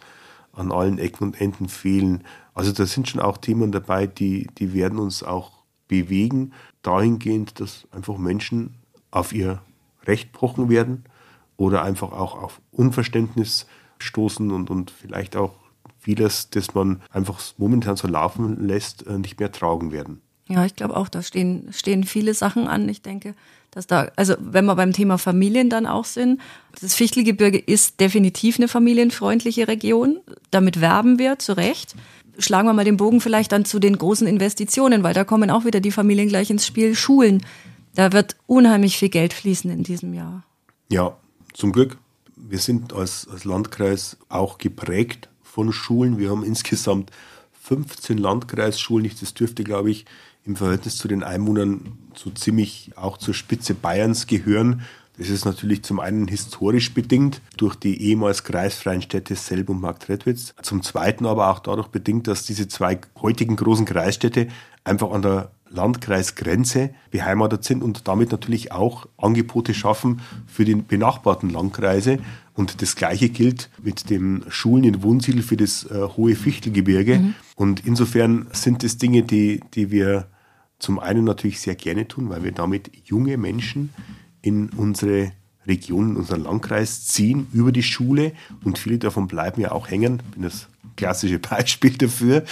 an 0.53 0.71
allen 0.71 0.99
Ecken 0.99 1.23
und 1.23 1.39
Enden 1.39 1.69
fehlen. 1.69 2.23
Also 2.53 2.71
da 2.71 2.85
sind 2.85 3.09
schon 3.09 3.21
auch 3.21 3.37
Themen 3.37 3.71
dabei, 3.71 4.07
die, 4.07 4.47
die 4.57 4.73
werden 4.73 4.99
uns 4.99 5.23
auch 5.23 5.51
bewegen, 5.87 6.53
dahingehend, 6.81 7.59
dass 7.59 7.87
einfach 7.91 8.17
Menschen 8.17 8.75
auf 9.11 9.33
ihr 9.33 9.61
Recht 10.05 10.31
pochen 10.31 10.69
werden 10.69 11.03
oder 11.57 11.83
einfach 11.83 12.11
auch 12.11 12.41
auf 12.41 12.61
Unverständnis 12.71 13.67
stoßen 14.01 14.51
und, 14.51 14.69
und 14.69 14.91
vielleicht 14.91 15.35
auch 15.35 15.53
vieles, 15.99 16.49
das 16.49 16.73
man 16.73 17.01
einfach 17.11 17.39
momentan 17.57 17.95
so 17.95 18.07
laufen 18.07 18.67
lässt, 18.67 19.05
äh, 19.07 19.17
nicht 19.17 19.39
mehr 19.39 19.51
tragen 19.51 19.91
werden. 19.91 20.21
Ja, 20.47 20.65
ich 20.65 20.75
glaube 20.75 20.97
auch, 20.97 21.07
da 21.07 21.21
stehen, 21.21 21.69
stehen 21.71 22.03
viele 22.03 22.33
Sachen 22.33 22.67
an. 22.67 22.89
Ich 22.89 23.01
denke, 23.01 23.35
dass 23.69 23.87
da, 23.87 24.11
also 24.17 24.35
wenn 24.39 24.65
wir 24.65 24.75
beim 24.75 24.91
Thema 24.91 25.17
Familien 25.17 25.69
dann 25.69 25.85
auch 25.85 26.05
sind, 26.05 26.41
das 26.81 26.93
Fichtelgebirge 26.93 27.57
ist 27.57 27.99
definitiv 27.99 28.57
eine 28.57 28.67
familienfreundliche 28.67 29.67
Region. 29.67 30.19
Damit 30.49 30.81
werben 30.81 31.19
wir 31.19 31.39
zu 31.39 31.53
Recht. 31.53 31.95
Schlagen 32.37 32.67
wir 32.67 32.73
mal 32.73 32.83
den 32.83 32.97
Bogen 32.97 33.21
vielleicht 33.21 33.51
dann 33.53 33.63
zu 33.63 33.79
den 33.79 33.97
großen 33.97 34.27
Investitionen, 34.27 35.03
weil 35.03 35.13
da 35.13 35.23
kommen 35.23 35.49
auch 35.49 35.63
wieder 35.63 35.79
die 35.79 35.91
Familien 35.91 36.27
gleich 36.27 36.49
ins 36.49 36.65
Spiel. 36.65 36.95
Schulen. 36.95 37.45
Da 37.95 38.11
wird 38.11 38.35
unheimlich 38.47 38.97
viel 38.97 39.09
Geld 39.09 39.33
fließen 39.33 39.69
in 39.69 39.83
diesem 39.83 40.13
Jahr. 40.13 40.43
Ja, 40.89 41.15
zum 41.53 41.71
Glück. 41.71 41.97
Wir 42.43 42.59
sind 42.59 42.93
als, 42.93 43.27
als 43.31 43.45
Landkreis 43.45 44.17
auch 44.27 44.57
geprägt 44.57 45.29
von 45.43 45.71
Schulen. 45.71 46.17
Wir 46.17 46.31
haben 46.31 46.43
insgesamt 46.43 47.11
15 47.61 48.17
Landkreisschulen. 48.17 49.09
Das 49.19 49.33
dürfte, 49.33 49.63
glaube 49.63 49.91
ich, 49.91 50.05
im 50.43 50.55
Verhältnis 50.55 50.97
zu 50.97 51.07
den 51.07 51.23
Einwohnern 51.23 51.97
so 52.15 52.31
ziemlich 52.31 52.91
auch 52.95 53.17
zur 53.17 53.33
Spitze 53.33 53.75
Bayerns 53.75 54.25
gehören. 54.25 54.81
Das 55.17 55.29
ist 55.29 55.45
natürlich 55.45 55.83
zum 55.83 55.99
einen 55.99 56.27
historisch 56.27 56.93
bedingt 56.93 57.41
durch 57.57 57.75
die 57.75 58.01
ehemals 58.01 58.43
kreisfreien 58.43 59.03
Städte 59.03 59.35
Selb 59.35 59.69
und 59.69 59.79
Marktredwitz. 59.79 60.55
Zum 60.63 60.81
zweiten 60.81 61.27
aber 61.27 61.51
auch 61.51 61.59
dadurch 61.59 61.89
bedingt, 61.89 62.27
dass 62.27 62.45
diese 62.45 62.67
zwei 62.67 62.99
heutigen 63.21 63.55
großen 63.55 63.85
Kreisstädte 63.85 64.47
einfach 64.83 65.11
an 65.11 65.21
der 65.21 65.51
Landkreisgrenze 65.73 66.91
beheimatet 67.09 67.63
sind 67.63 67.83
und 67.83 68.07
damit 68.07 68.31
natürlich 68.31 68.71
auch 68.71 69.07
Angebote 69.17 69.73
schaffen 69.73 70.21
für 70.45 70.65
die 70.65 70.75
benachbarten 70.75 71.49
Landkreise. 71.49 72.19
Und 72.53 72.81
das 72.81 72.95
Gleiche 72.95 73.29
gilt 73.29 73.69
mit 73.81 74.09
den 74.09 74.43
Schulen 74.49 74.83
in 74.83 75.03
Wunsiedel 75.03 75.41
für 75.41 75.57
das 75.57 75.85
äh, 75.85 76.07
hohe 76.15 76.35
Fichtelgebirge. 76.35 77.19
Mhm. 77.19 77.35
Und 77.55 77.85
insofern 77.85 78.47
sind 78.51 78.83
es 78.83 78.97
Dinge, 78.97 79.23
die, 79.23 79.61
die 79.73 79.91
wir 79.91 80.27
zum 80.79 80.99
einen 80.99 81.23
natürlich 81.23 81.61
sehr 81.61 81.75
gerne 81.75 82.07
tun, 82.07 82.29
weil 82.29 82.43
wir 82.43 82.51
damit 82.51 82.91
junge 83.05 83.37
Menschen 83.37 83.93
in 84.41 84.69
unsere 84.69 85.31
Region, 85.67 86.11
in 86.11 86.15
unseren 86.17 86.43
Landkreis 86.43 87.05
ziehen 87.05 87.47
über 87.53 87.71
die 87.71 87.83
Schule 87.83 88.33
und 88.63 88.79
viele 88.79 88.97
davon 88.97 89.27
bleiben 89.27 89.61
ja 89.61 89.71
auch 89.71 89.89
hängen. 89.89 90.21
Ich 90.25 90.33
bin 90.33 90.43
das 90.43 90.67
klassische 90.97 91.39
Beispiel 91.39 91.97
dafür. 91.97 92.43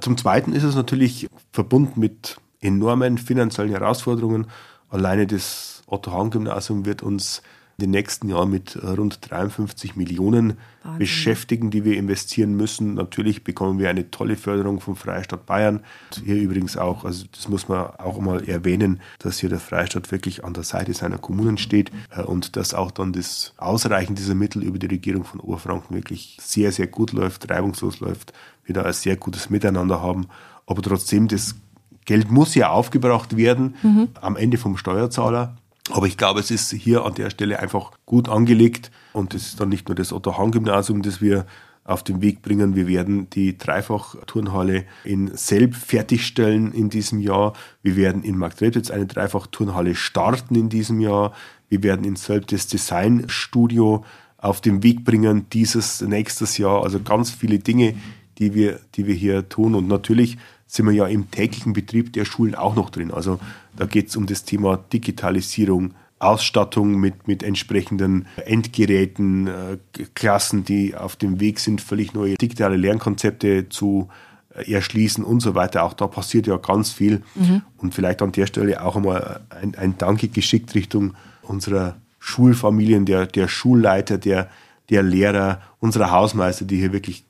Zum 0.00 0.16
Zweiten 0.16 0.52
ist 0.52 0.64
es 0.64 0.74
natürlich 0.74 1.28
verbunden 1.52 2.00
mit 2.00 2.38
enormen 2.60 3.18
finanziellen 3.18 3.70
Herausforderungen. 3.70 4.46
Alleine 4.88 5.26
das 5.26 5.82
Otto-Hahn-Gymnasium 5.86 6.84
wird 6.84 7.02
uns 7.02 7.42
den 7.80 7.90
nächsten 7.90 8.28
Jahren 8.28 8.50
mit 8.50 8.80
rund 8.82 9.18
53 9.28 9.96
Millionen 9.96 10.58
Wahnsinn. 10.82 10.98
beschäftigen, 10.98 11.70
die 11.70 11.84
wir 11.84 11.96
investieren 11.96 12.54
müssen. 12.54 12.94
Natürlich 12.94 13.42
bekommen 13.42 13.78
wir 13.78 13.90
eine 13.90 14.10
tolle 14.10 14.36
Förderung 14.36 14.80
vom 14.80 14.94
Freistaat 14.94 15.46
Bayern. 15.46 15.80
Hier 16.24 16.36
übrigens 16.36 16.76
auch, 16.76 17.04
also 17.04 17.24
das 17.32 17.48
muss 17.48 17.68
man 17.68 17.86
auch 17.98 18.20
mal 18.20 18.48
erwähnen, 18.48 19.00
dass 19.18 19.38
hier 19.38 19.48
der 19.48 19.60
Freistaat 19.60 20.12
wirklich 20.12 20.44
an 20.44 20.54
der 20.54 20.62
Seite 20.62 20.94
seiner 20.94 21.18
Kommunen 21.18 21.58
steht 21.58 21.90
äh, 22.10 22.22
und 22.22 22.56
dass 22.56 22.74
auch 22.74 22.90
dann 22.90 23.12
das 23.12 23.54
Ausreichen 23.56 24.14
dieser 24.14 24.34
Mittel 24.34 24.62
über 24.62 24.78
die 24.78 24.86
Regierung 24.86 25.24
von 25.24 25.40
Oberfranken 25.40 25.96
wirklich 25.96 26.38
sehr, 26.40 26.70
sehr 26.70 26.86
gut 26.86 27.12
läuft, 27.12 27.50
reibungslos 27.50 28.00
läuft. 28.00 28.32
Wir 28.64 28.74
da 28.74 28.82
ein 28.82 28.92
sehr 28.92 29.16
gutes 29.16 29.50
Miteinander 29.50 30.00
haben. 30.00 30.28
Aber 30.66 30.82
trotzdem, 30.82 31.26
das 31.26 31.56
Geld 32.04 32.30
muss 32.30 32.54
ja 32.54 32.70
aufgebracht 32.70 33.36
werden, 33.36 33.76
mhm. 33.82 34.08
am 34.20 34.36
Ende 34.36 34.58
vom 34.58 34.76
Steuerzahler. 34.76 35.56
Aber 35.90 36.06
ich 36.06 36.16
glaube, 36.16 36.40
es 36.40 36.50
ist 36.50 36.72
hier 36.72 37.04
an 37.04 37.14
der 37.14 37.30
Stelle 37.30 37.58
einfach 37.58 37.92
gut 38.06 38.28
angelegt. 38.28 38.90
Und 39.12 39.34
es 39.34 39.48
ist 39.48 39.60
dann 39.60 39.68
nicht 39.68 39.88
nur 39.88 39.96
das 39.96 40.12
Otto-Hahn-Gymnasium, 40.12 41.02
das 41.02 41.20
wir 41.20 41.46
auf 41.84 42.04
den 42.04 42.22
Weg 42.22 42.42
bringen. 42.42 42.76
Wir 42.76 42.86
werden 42.86 43.28
die 43.30 43.58
Dreifach-Turnhalle 43.58 44.84
in 45.04 45.36
Selb 45.36 45.74
fertigstellen 45.74 46.72
in 46.72 46.90
diesem 46.90 47.20
Jahr. 47.20 47.54
Wir 47.82 47.96
werden 47.96 48.22
in 48.22 48.36
Marktredwitz 48.36 48.90
eine 48.90 49.06
Dreifach-Turnhalle 49.06 49.94
starten 49.94 50.54
in 50.54 50.68
diesem 50.68 51.00
Jahr. 51.00 51.32
Wir 51.68 51.82
werden 51.82 52.04
in 52.04 52.16
Selb 52.16 52.46
das 52.48 52.68
Designstudio 52.68 54.04
auf 54.38 54.60
den 54.60 54.82
Weg 54.82 55.04
bringen 55.04 55.46
dieses 55.52 56.00
nächstes 56.00 56.58
Jahr. 56.58 56.82
Also 56.84 57.00
ganz 57.00 57.30
viele 57.30 57.58
Dinge, 57.58 57.94
die 58.38 58.54
wir, 58.54 58.78
die 58.94 59.06
wir 59.06 59.14
hier 59.14 59.48
tun. 59.48 59.74
Und 59.74 59.88
natürlich 59.88 60.38
sind 60.70 60.86
wir 60.86 60.92
ja 60.92 61.06
im 61.06 61.30
täglichen 61.30 61.72
Betrieb 61.72 62.12
der 62.12 62.24
Schulen 62.24 62.54
auch 62.54 62.76
noch 62.76 62.90
drin. 62.90 63.10
Also 63.10 63.40
da 63.76 63.86
geht 63.86 64.08
es 64.08 64.16
um 64.16 64.26
das 64.26 64.44
Thema 64.44 64.76
Digitalisierung, 64.76 65.94
Ausstattung 66.20 67.00
mit, 67.00 67.26
mit 67.26 67.42
entsprechenden 67.42 68.26
Endgeräten, 68.46 69.48
äh, 69.48 69.78
Klassen, 70.14 70.64
die 70.64 70.94
auf 70.94 71.16
dem 71.16 71.40
Weg 71.40 71.58
sind, 71.58 71.80
völlig 71.80 72.14
neue 72.14 72.36
digitale 72.36 72.76
Lernkonzepte 72.76 73.68
zu 73.68 74.08
äh, 74.54 74.70
erschließen 74.70 75.24
und 75.24 75.40
so 75.40 75.56
weiter. 75.56 75.82
Auch 75.82 75.94
da 75.94 76.06
passiert 76.06 76.46
ja 76.46 76.56
ganz 76.58 76.92
viel. 76.92 77.22
Mhm. 77.34 77.62
Und 77.78 77.94
vielleicht 77.94 78.22
an 78.22 78.30
der 78.30 78.46
Stelle 78.46 78.84
auch 78.84 78.94
einmal 78.94 79.40
ein, 79.48 79.74
ein 79.74 79.98
Danke 79.98 80.28
geschickt 80.28 80.74
Richtung 80.76 81.14
unserer 81.42 81.96
Schulfamilien, 82.20 83.06
der, 83.06 83.26
der 83.26 83.48
Schulleiter, 83.48 84.18
der, 84.18 84.50
der 84.88 85.02
Lehrer, 85.02 85.62
unserer 85.80 86.12
Hausmeister, 86.12 86.64
die 86.64 86.76
hier 86.76 86.92
wirklich, 86.92 87.24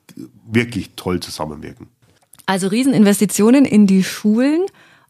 wirklich 0.45 0.91
toll 0.95 1.21
zusammenwirken. 1.21 1.87
Also 2.51 2.67
Rieseninvestitionen 2.67 3.63
in 3.63 3.87
die 3.87 4.03
Schulen 4.03 4.65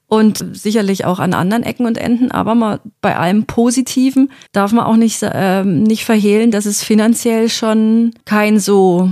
und 0.06 0.46
sicherlich 0.54 1.06
auch 1.06 1.18
an 1.18 1.34
anderen 1.34 1.64
Ecken 1.64 1.88
und 1.88 1.98
Enden. 1.98 2.30
Aber 2.30 2.54
mal 2.54 2.82
bei 3.02 3.18
allem 3.18 3.46
Positiven 3.46 4.32
darf 4.52 4.74
man 4.74 4.86
auch 4.86 4.96
nicht, 4.96 5.24
äh, 5.24 5.64
nicht 5.64 6.06
verhehlen, 6.06 6.52
dass 6.52 6.68
es 6.68 6.84
finanziell 6.84 7.50
schon 7.50 8.14
kein 8.26 8.60
so 8.60 9.10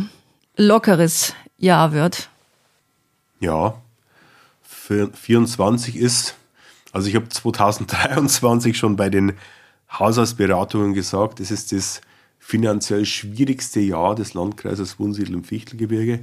lockeres 0.58 1.34
Jahr 1.58 1.92
wird. 1.92 2.30
Ja, 3.40 3.74
für 4.62 5.10
24 5.12 5.96
ist, 5.96 6.36
also 6.92 7.08
ich 7.08 7.16
habe 7.16 7.30
2023 7.30 8.78
schon 8.78 8.96
bei 8.96 9.10
den 9.10 9.34
Haushaltsberatungen 9.92 10.94
gesagt, 10.94 11.40
es 11.40 11.50
ist 11.50 11.72
das 11.72 12.02
finanziell 12.38 13.06
schwierigste 13.06 13.80
Jahr 13.80 14.14
des 14.14 14.36
Landkreises 14.36 15.00
Wunsiedel 15.00 15.34
im 15.34 15.44
Fichtelgebirge. 15.44 16.20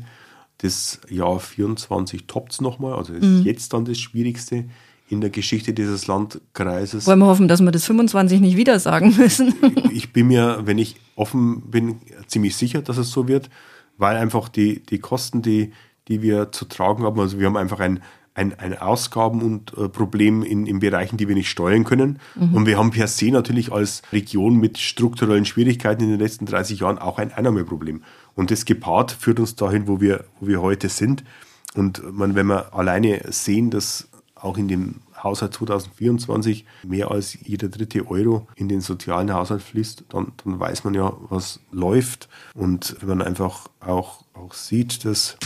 Das 0.58 1.00
Jahr 1.10 1.38
24 1.38 2.26
toppt 2.26 2.52
es 2.52 2.60
nochmal, 2.60 2.94
also 2.94 3.12
ist 3.12 3.22
mhm. 3.22 3.42
jetzt 3.42 3.72
dann 3.72 3.84
das 3.84 3.98
Schwierigste 3.98 4.64
in 5.08 5.20
der 5.20 5.30
Geschichte 5.30 5.72
dieses 5.72 6.06
Landkreises. 6.06 7.06
Wollen 7.06 7.20
wir 7.20 7.26
hoffen, 7.26 7.48
dass 7.48 7.60
wir 7.60 7.70
das 7.70 7.84
25 7.84 8.40
nicht 8.40 8.56
wieder 8.56 8.78
sagen 8.80 9.14
müssen. 9.16 9.54
ich 9.92 10.12
bin 10.12 10.28
mir, 10.28 10.62
wenn 10.64 10.78
ich 10.78 10.96
offen 11.14 11.70
bin, 11.70 12.00
ziemlich 12.26 12.56
sicher, 12.56 12.82
dass 12.82 12.96
es 12.96 13.10
so 13.10 13.28
wird, 13.28 13.48
weil 13.98 14.16
einfach 14.16 14.48
die, 14.48 14.82
die 14.82 14.98
Kosten, 14.98 15.42
die, 15.42 15.72
die 16.08 16.22
wir 16.22 16.50
zu 16.52 16.64
tragen 16.64 17.04
haben, 17.04 17.20
also 17.20 17.38
wir 17.38 17.46
haben 17.46 17.56
einfach 17.56 17.80
ein, 17.80 18.00
ein, 18.34 18.58
ein 18.58 18.76
Ausgaben- 18.76 19.42
und 19.42 19.76
äh, 19.78 19.88
Problem 19.88 20.42
in, 20.42 20.66
in 20.66 20.80
Bereichen, 20.80 21.16
die 21.16 21.28
wir 21.28 21.34
nicht 21.34 21.50
steuern 21.50 21.84
können. 21.84 22.18
Mhm. 22.34 22.54
Und 22.54 22.66
wir 22.66 22.76
haben 22.76 22.90
per 22.90 23.06
se 23.06 23.30
natürlich 23.30 23.72
als 23.72 24.02
Region 24.12 24.56
mit 24.56 24.78
strukturellen 24.78 25.46
Schwierigkeiten 25.46 26.04
in 26.04 26.10
den 26.10 26.20
letzten 26.20 26.46
30 26.46 26.80
Jahren 26.80 26.98
auch 26.98 27.18
ein 27.18 27.32
Einnahmeproblem. 27.32 28.02
Und 28.37 28.50
das 28.52 28.64
gepaart 28.64 29.11
führt 29.11 29.40
uns 29.40 29.57
dahin, 29.57 29.88
wo 29.88 30.00
wir, 30.00 30.25
wo 30.38 30.47
wir 30.47 30.62
heute 30.62 30.88
sind. 30.88 31.25
Und 31.75 32.02
man, 32.12 32.37
wenn 32.37 32.47
wir 32.47 32.73
alleine 32.75 33.21
sehen, 33.33 33.71
dass 33.71 34.09
auch 34.35 34.57
in 34.59 34.69
dem 34.69 35.00
Haushalt 35.23 35.55
2024 35.55 36.64
mehr 36.85 37.11
als 37.11 37.37
jeder 37.43 37.69
dritte 37.69 38.09
Euro 38.09 38.47
in 38.55 38.69
den 38.69 38.81
sozialen 38.81 39.33
Haushalt 39.33 39.62
fließt, 39.62 40.05
dann, 40.11 40.33
dann 40.45 40.61
weiß 40.61 40.85
man 40.85 40.95
ja, 40.95 41.16
was 41.31 41.61
läuft. 41.73 42.28
Und 42.55 42.97
wenn 43.00 43.19
man 43.19 43.23
einfach 43.23 43.69
auch, 43.81 44.25
auch 44.35 44.52
sieht, 44.52 45.05
dass 45.05 45.38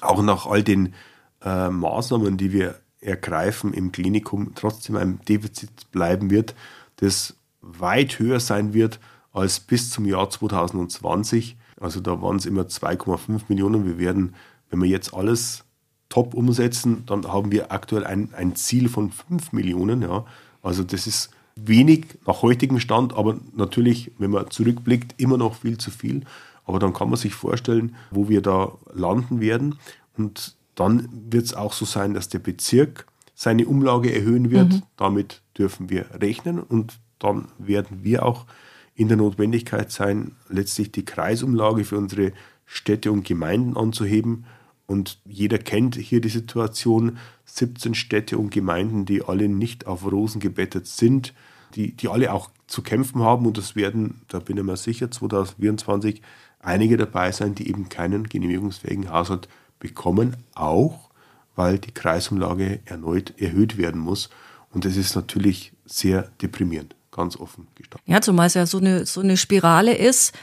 auch 0.00 0.22
nach 0.22 0.46
all 0.46 0.62
den 0.62 0.94
äh, 1.42 1.68
Maßnahmen, 1.68 2.36
die 2.36 2.52
wir 2.52 2.80
ergreifen 3.00 3.74
im 3.74 3.92
Klinikum, 3.92 4.52
trotzdem 4.54 4.96
ein 4.96 5.20
Defizit 5.28 5.90
bleiben 5.92 6.30
wird, 6.30 6.54
das 6.96 7.36
weit 7.60 8.18
höher 8.18 8.40
sein 8.40 8.72
wird 8.72 8.98
als 9.32 9.60
bis 9.60 9.90
zum 9.90 10.06
Jahr 10.06 10.30
2020. 10.30 11.56
Also 11.80 12.00
da 12.00 12.20
waren 12.22 12.36
es 12.36 12.46
immer 12.46 12.62
2,5 12.62 13.42
Millionen. 13.48 13.86
Wir 13.86 13.98
werden, 13.98 14.34
wenn 14.70 14.82
wir 14.82 14.88
jetzt 14.88 15.14
alles 15.14 15.64
top 16.08 16.34
umsetzen, 16.34 17.04
dann 17.06 17.26
haben 17.26 17.50
wir 17.50 17.72
aktuell 17.72 18.04
ein, 18.04 18.32
ein 18.34 18.54
Ziel 18.56 18.88
von 18.88 19.10
5 19.10 19.52
Millionen. 19.52 20.02
Ja. 20.02 20.24
Also 20.62 20.84
das 20.84 21.06
ist 21.06 21.30
wenig 21.56 22.06
nach 22.26 22.42
heutigem 22.42 22.80
Stand, 22.80 23.14
aber 23.14 23.38
natürlich, 23.54 24.12
wenn 24.18 24.30
man 24.30 24.50
zurückblickt, 24.50 25.20
immer 25.20 25.36
noch 25.36 25.56
viel 25.56 25.78
zu 25.78 25.90
viel. 25.90 26.22
Aber 26.64 26.78
dann 26.78 26.92
kann 26.92 27.10
man 27.10 27.18
sich 27.18 27.34
vorstellen, 27.34 27.94
wo 28.10 28.28
wir 28.28 28.40
da 28.40 28.72
landen 28.94 29.40
werden. 29.40 29.76
Und 30.16 30.56
dann 30.74 31.08
wird 31.30 31.44
es 31.44 31.54
auch 31.54 31.72
so 31.72 31.84
sein, 31.84 32.14
dass 32.14 32.28
der 32.28 32.38
Bezirk 32.38 33.06
seine 33.34 33.66
Umlage 33.66 34.14
erhöhen 34.14 34.50
wird. 34.50 34.72
Mhm. 34.72 34.82
Damit 34.96 35.42
dürfen 35.58 35.90
wir 35.90 36.06
rechnen 36.20 36.58
und 36.60 36.98
dann 37.18 37.46
werden 37.58 38.02
wir 38.02 38.24
auch 38.24 38.46
in 38.94 39.08
der 39.08 39.16
Notwendigkeit 39.16 39.90
sein, 39.90 40.32
letztlich 40.48 40.92
die 40.92 41.04
Kreisumlage 41.04 41.84
für 41.84 41.98
unsere 41.98 42.32
Städte 42.64 43.10
und 43.12 43.24
Gemeinden 43.24 43.76
anzuheben. 43.76 44.44
Und 44.86 45.18
jeder 45.24 45.58
kennt 45.58 45.96
hier 45.96 46.20
die 46.20 46.28
Situation, 46.28 47.18
17 47.46 47.94
Städte 47.94 48.38
und 48.38 48.50
Gemeinden, 48.50 49.04
die 49.04 49.22
alle 49.22 49.48
nicht 49.48 49.86
auf 49.86 50.10
Rosen 50.10 50.40
gebettet 50.40 50.86
sind, 50.86 51.34
die, 51.74 51.92
die 51.92 52.08
alle 52.08 52.32
auch 52.32 52.50
zu 52.66 52.82
kämpfen 52.82 53.22
haben. 53.22 53.46
Und 53.46 53.58
es 53.58 53.74
werden, 53.74 54.22
da 54.28 54.38
bin 54.38 54.56
ich 54.56 54.62
mir 54.62 54.76
sicher, 54.76 55.10
2024 55.10 56.22
einige 56.60 56.96
dabei 56.96 57.32
sein, 57.32 57.54
die 57.54 57.68
eben 57.68 57.88
keinen 57.88 58.28
genehmigungsfähigen 58.28 59.10
Haushalt 59.10 59.48
bekommen, 59.80 60.36
auch 60.54 61.10
weil 61.56 61.78
die 61.78 61.92
Kreisumlage 61.92 62.80
erneut 62.84 63.40
erhöht 63.40 63.76
werden 63.76 64.00
muss. 64.00 64.30
Und 64.70 64.84
das 64.84 64.96
ist 64.96 65.14
natürlich 65.14 65.72
sehr 65.84 66.30
deprimierend 66.42 66.96
ganz 67.14 67.36
offen 67.36 67.68
gestanden. 67.74 68.12
Ja, 68.12 68.20
zumal 68.20 68.48
es 68.48 68.54
ja 68.54 68.66
so 68.66 68.78
eine, 68.78 69.06
so 69.06 69.22
eine 69.22 69.38
Spirale 69.38 69.96
ist, 69.96 70.34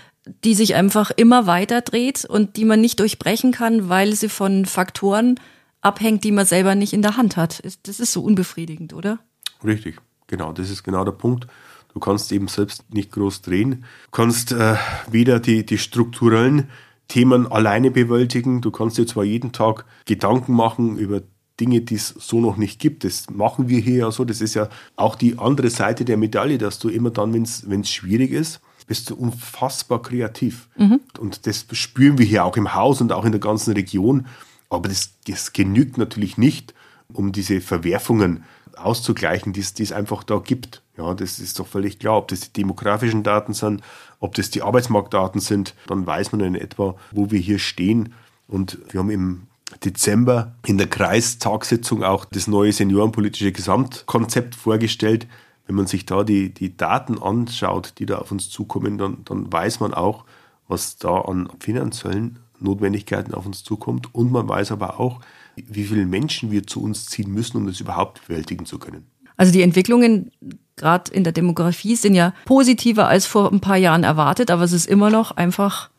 die 0.44 0.56
sich 0.56 0.74
einfach 0.74 1.12
immer 1.12 1.46
weiter 1.46 1.82
dreht 1.82 2.26
und 2.26 2.58
die 2.58 2.66
man 2.66 2.82
nicht 2.82 3.00
durchbrechen 3.00 3.52
kann, 3.52 3.90
weil 3.90 4.14
sie 4.14 4.30
von 4.30 4.66
Faktoren 4.66 5.40
abhängt, 5.82 6.24
die 6.24 6.32
man 6.32 6.46
selber 6.46 6.76
nicht 6.76 6.94
in 6.94 7.02
der 7.02 7.18
Hand 7.18 7.38
hat. 7.38 7.62
Das 7.84 8.00
ist 8.00 8.14
so 8.14 8.24
unbefriedigend, 8.24 8.94
oder? 8.94 9.20
Richtig, 9.64 9.98
genau. 10.28 10.54
Das 10.54 10.70
ist 10.70 10.84
genau 10.84 11.04
der 11.04 11.12
Punkt. 11.12 11.48
Du 11.94 12.00
kannst 12.00 12.32
eben 12.32 12.48
selbst 12.48 12.94
nicht 12.94 13.12
groß 13.12 13.42
drehen. 13.42 13.84
Du 14.06 14.12
kannst 14.12 14.52
äh, 14.52 14.76
weder 15.10 15.40
die, 15.40 15.66
die 15.66 15.78
strukturellen 15.78 16.70
Themen 17.08 17.52
alleine 17.52 17.92
bewältigen. 17.92 18.62
Du 18.62 18.72
kannst 18.72 18.98
dir 18.98 19.06
zwar 19.06 19.26
jeden 19.26 19.52
Tag 19.52 19.86
Gedanken 20.06 20.54
machen 20.54 20.98
über 20.98 21.22
Dinge, 21.62 21.82
die 21.82 21.96
es 21.96 22.10
so 22.10 22.42
noch 22.42 22.58
nicht 22.58 22.80
gibt. 22.80 23.04
Das 23.04 23.30
machen 23.30 23.70
wir 23.70 23.80
hier 23.80 23.98
ja 23.98 24.12
so. 24.12 24.26
Das 24.26 24.42
ist 24.42 24.56
ja 24.56 24.68
auch 24.96 25.16
die 25.16 25.38
andere 25.38 25.70
Seite 25.70 26.04
der 26.04 26.18
Medaille, 26.18 26.58
dass 26.58 26.80
du 26.80 26.90
immer 26.90 27.12
dann, 27.12 27.34
wenn 27.34 27.82
es 27.82 27.90
schwierig 27.90 28.32
ist, 28.32 28.60
bist 28.88 29.10
du 29.10 29.16
unfassbar 29.16 30.02
kreativ. 30.02 30.68
Mhm. 30.76 31.00
Und 31.20 31.48
das 31.48 31.66
spüren 31.72 32.18
wir 32.18 32.26
hier 32.26 32.44
auch 32.44 32.58
im 32.58 32.74
Haus 32.74 33.00
und 33.00 33.14
auch 33.14 33.24
in 33.24 33.32
der 33.32 33.40
ganzen 33.40 33.74
Region. 33.74 34.26
Aber 34.70 34.90
das, 34.90 35.12
das 35.28 35.54
genügt 35.54 35.98
natürlich 35.98 36.38
nicht, 36.38 36.74
um 37.14 37.32
diese 37.32 37.62
Verwerfungen 37.62 38.44
auszugleichen, 38.76 39.54
die 39.54 39.62
es 39.62 39.92
einfach 39.92 40.24
da 40.24 40.40
gibt. 40.40 40.82
Ja, 40.98 41.14
das 41.14 41.40
ist 41.40 41.60
doch 41.60 41.68
völlig 41.68 42.00
klar. 42.00 42.18
Ob 42.18 42.28
das 42.30 42.42
die 42.42 42.62
demografischen 42.62 43.24
Daten 43.24 43.54
sind, 43.54 43.82
ob 44.20 44.36
das 44.36 44.50
die 44.50 44.62
Arbeitsmarktdaten 44.62 45.40
sind, 45.40 45.76
dann 45.88 46.06
weiß 46.06 46.32
man 46.32 46.42
in 46.42 46.56
etwa, 46.56 46.96
wo 47.12 47.32
wir 47.32 47.40
hier 47.40 47.60
stehen. 47.60 48.14
Und 48.48 48.80
wir 48.90 49.00
haben 49.00 49.10
im 49.10 49.44
Dezember 49.84 50.56
in 50.66 50.78
der 50.78 50.88
Kreistagssitzung 50.88 52.04
auch 52.04 52.26
das 52.26 52.48
neue 52.48 52.72
seniorenpolitische 52.72 53.52
Gesamtkonzept 53.52 54.56
vorgestellt. 54.56 55.28
Wenn 55.68 55.76
man 55.76 55.88
sich 55.88 56.06
da 56.06 56.24
die, 56.24 56.54
die 56.54 56.76
Daten 56.76 57.22
anschaut, 57.22 57.94
die 57.98 58.06
da 58.06 58.18
auf 58.18 58.32
uns 58.32 58.50
zukommen, 58.50 58.98
dann, 58.98 59.20
dann 59.26 59.52
weiß 59.52 59.80
man 59.80 59.94
auch, 59.94 60.26
was 60.68 60.98
da 60.98 61.22
an 61.22 61.50
finanziellen 61.60 62.40
Notwendigkeiten 62.60 63.34
auf 63.34 63.46
uns 63.46 63.64
zukommt. 63.64 64.14
Und 64.14 64.32
man 64.32 64.48
weiß 64.48 64.72
aber 64.72 65.00
auch, 65.00 65.22
wie 65.56 65.84
viele 65.86 66.06
Menschen 66.06 66.52
wir 66.52 66.66
zu 66.66 66.82
uns 66.82 67.06
ziehen 67.08 67.32
müssen, 67.32 67.58
um 67.58 67.68
das 67.68 67.80
überhaupt 67.80 68.28
bewältigen 68.28 68.66
zu 68.66 68.80
können. 68.80 69.06
Also 69.38 69.52
die 69.52 69.62
Entwicklungen 69.62 70.32
gerade 70.76 71.12
in 71.12 71.24
der 71.24 71.34
Demografie 71.34 71.96
sind 71.96 72.16
ja 72.16 72.34
positiver 72.46 73.08
als 73.08 73.26
vor 73.26 73.52
ein 73.52 73.62
paar 73.62 73.78
Jahren 73.78 74.04
erwartet, 74.04 74.52
aber 74.52 74.64
es 74.64 74.72
ist 74.72 74.88
immer 74.88 75.10
noch 75.10 75.32
einfach 75.32 75.90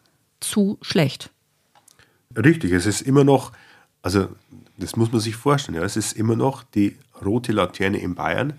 zu 0.41 0.79
schlecht. 0.83 1.31
Richtig, 2.37 2.73
es 2.73 2.87
ist 2.87 3.03
immer 3.03 3.25
noch, 3.25 3.53
also 4.03 4.29
das 4.77 4.97
muss 4.97 5.13
man 5.13 5.21
sich 5.21 5.37
vorstellen, 5.37 5.77
ja, 5.79 5.85
es 5.85 5.97
ist 5.97 6.13
immer 6.15 6.37
noch 6.37 6.63
die 6.65 6.97
rote 7.25 7.53
Laterne 7.53 7.99
in 7.99 8.15
Bayern, 8.15 8.55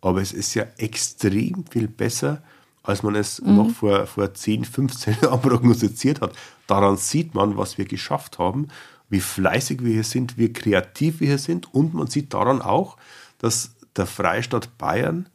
aber 0.00 0.20
es 0.20 0.32
ist 0.32 0.54
ja 0.54 0.64
extrem 0.76 1.64
viel 1.70 1.88
besser, 1.88 2.42
als 2.82 3.02
man 3.02 3.14
es 3.14 3.40
mhm. 3.40 3.56
noch 3.56 3.70
vor, 3.70 4.06
vor 4.06 4.34
10, 4.34 4.64
15 4.64 5.16
Jahren 5.22 5.40
prognostiziert 5.40 6.20
hat. 6.20 6.32
Daran 6.66 6.96
sieht 6.96 7.34
man, 7.34 7.56
was 7.56 7.78
wir 7.78 7.84
geschafft 7.84 8.38
haben, 8.38 8.68
wie 9.08 9.20
fleißig 9.20 9.84
wir 9.84 9.92
hier 9.94 10.04
sind, 10.04 10.36
wie 10.36 10.52
kreativ 10.52 11.20
wir 11.20 11.28
hier 11.28 11.38
sind 11.38 11.72
und 11.72 11.94
man 11.94 12.08
sieht 12.08 12.34
daran 12.34 12.60
auch, 12.60 12.96
dass 13.38 13.70
der 13.96 14.06
Freistaat 14.06 14.76
Bayern 14.78 15.28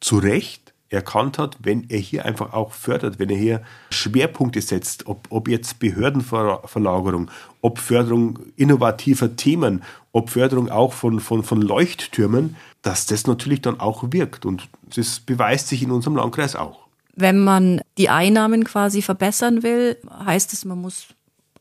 zu 0.00 0.18
Recht 0.18 0.69
erkannt 0.90 1.38
hat, 1.38 1.56
wenn 1.62 1.88
er 1.88 1.98
hier 1.98 2.24
einfach 2.24 2.52
auch 2.52 2.72
fördert, 2.72 3.18
wenn 3.18 3.30
er 3.30 3.36
hier 3.36 3.62
Schwerpunkte 3.90 4.60
setzt, 4.60 5.06
ob, 5.06 5.28
ob 5.30 5.48
jetzt 5.48 5.78
Behördenverlagerung, 5.78 7.30
ob 7.60 7.78
Förderung 7.78 8.40
innovativer 8.56 9.36
Themen, 9.36 9.82
ob 10.12 10.30
Förderung 10.30 10.68
auch 10.68 10.92
von, 10.92 11.20
von, 11.20 11.44
von 11.44 11.62
Leuchttürmen, 11.62 12.56
dass 12.82 13.06
das 13.06 13.26
natürlich 13.26 13.62
dann 13.62 13.78
auch 13.78 14.04
wirkt. 14.10 14.44
Und 14.44 14.68
das 14.94 15.20
beweist 15.20 15.68
sich 15.68 15.82
in 15.82 15.92
unserem 15.92 16.16
Landkreis 16.16 16.56
auch. 16.56 16.80
Wenn 17.14 17.38
man 17.44 17.80
die 17.98 18.08
Einnahmen 18.08 18.64
quasi 18.64 19.02
verbessern 19.02 19.62
will, 19.62 19.96
heißt 20.24 20.52
es, 20.52 20.64
man 20.64 20.80
muss 20.80 21.08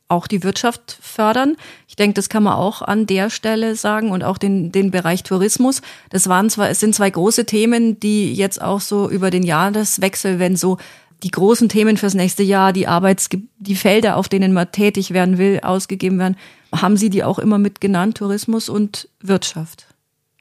auch 0.09 0.27
die 0.27 0.43
Wirtschaft 0.43 0.97
fördern. 1.01 1.55
Ich 1.87 1.95
denke, 1.95 2.15
das 2.15 2.29
kann 2.29 2.43
man 2.43 2.53
auch 2.53 2.81
an 2.81 3.05
der 3.05 3.29
Stelle 3.29 3.75
sagen 3.75 4.11
und 4.11 4.23
auch 4.23 4.37
den, 4.37 4.71
den 4.71 4.91
Bereich 4.91 5.23
Tourismus. 5.23 5.81
Das 6.09 6.27
waren 6.27 6.49
zwar, 6.49 6.69
es 6.69 6.79
sind 6.79 6.95
zwei 6.95 7.09
große 7.09 7.45
Themen, 7.45 7.99
die 7.99 8.33
jetzt 8.33 8.61
auch 8.61 8.81
so 8.81 9.09
über 9.09 9.29
den 9.29 9.43
Jahreswechsel, 9.43 10.39
wenn 10.39 10.55
so 10.55 10.77
die 11.23 11.31
großen 11.31 11.69
Themen 11.69 11.97
fürs 11.97 12.15
nächste 12.15 12.43
Jahr, 12.43 12.73
die 12.73 12.87
Arbeits, 12.87 13.29
die 13.59 13.75
Felder, 13.75 14.17
auf 14.17 14.27
denen 14.27 14.51
man 14.51 14.71
tätig 14.71 15.11
werden 15.11 15.37
will, 15.37 15.59
ausgegeben 15.61 16.17
werden, 16.17 16.37
haben 16.73 16.97
Sie 16.97 17.09
die 17.09 17.23
auch 17.23 17.39
immer 17.39 17.57
mit 17.57 17.81
genannt, 17.81 18.17
Tourismus 18.17 18.67
und 18.69 19.09
Wirtschaft? 19.21 19.87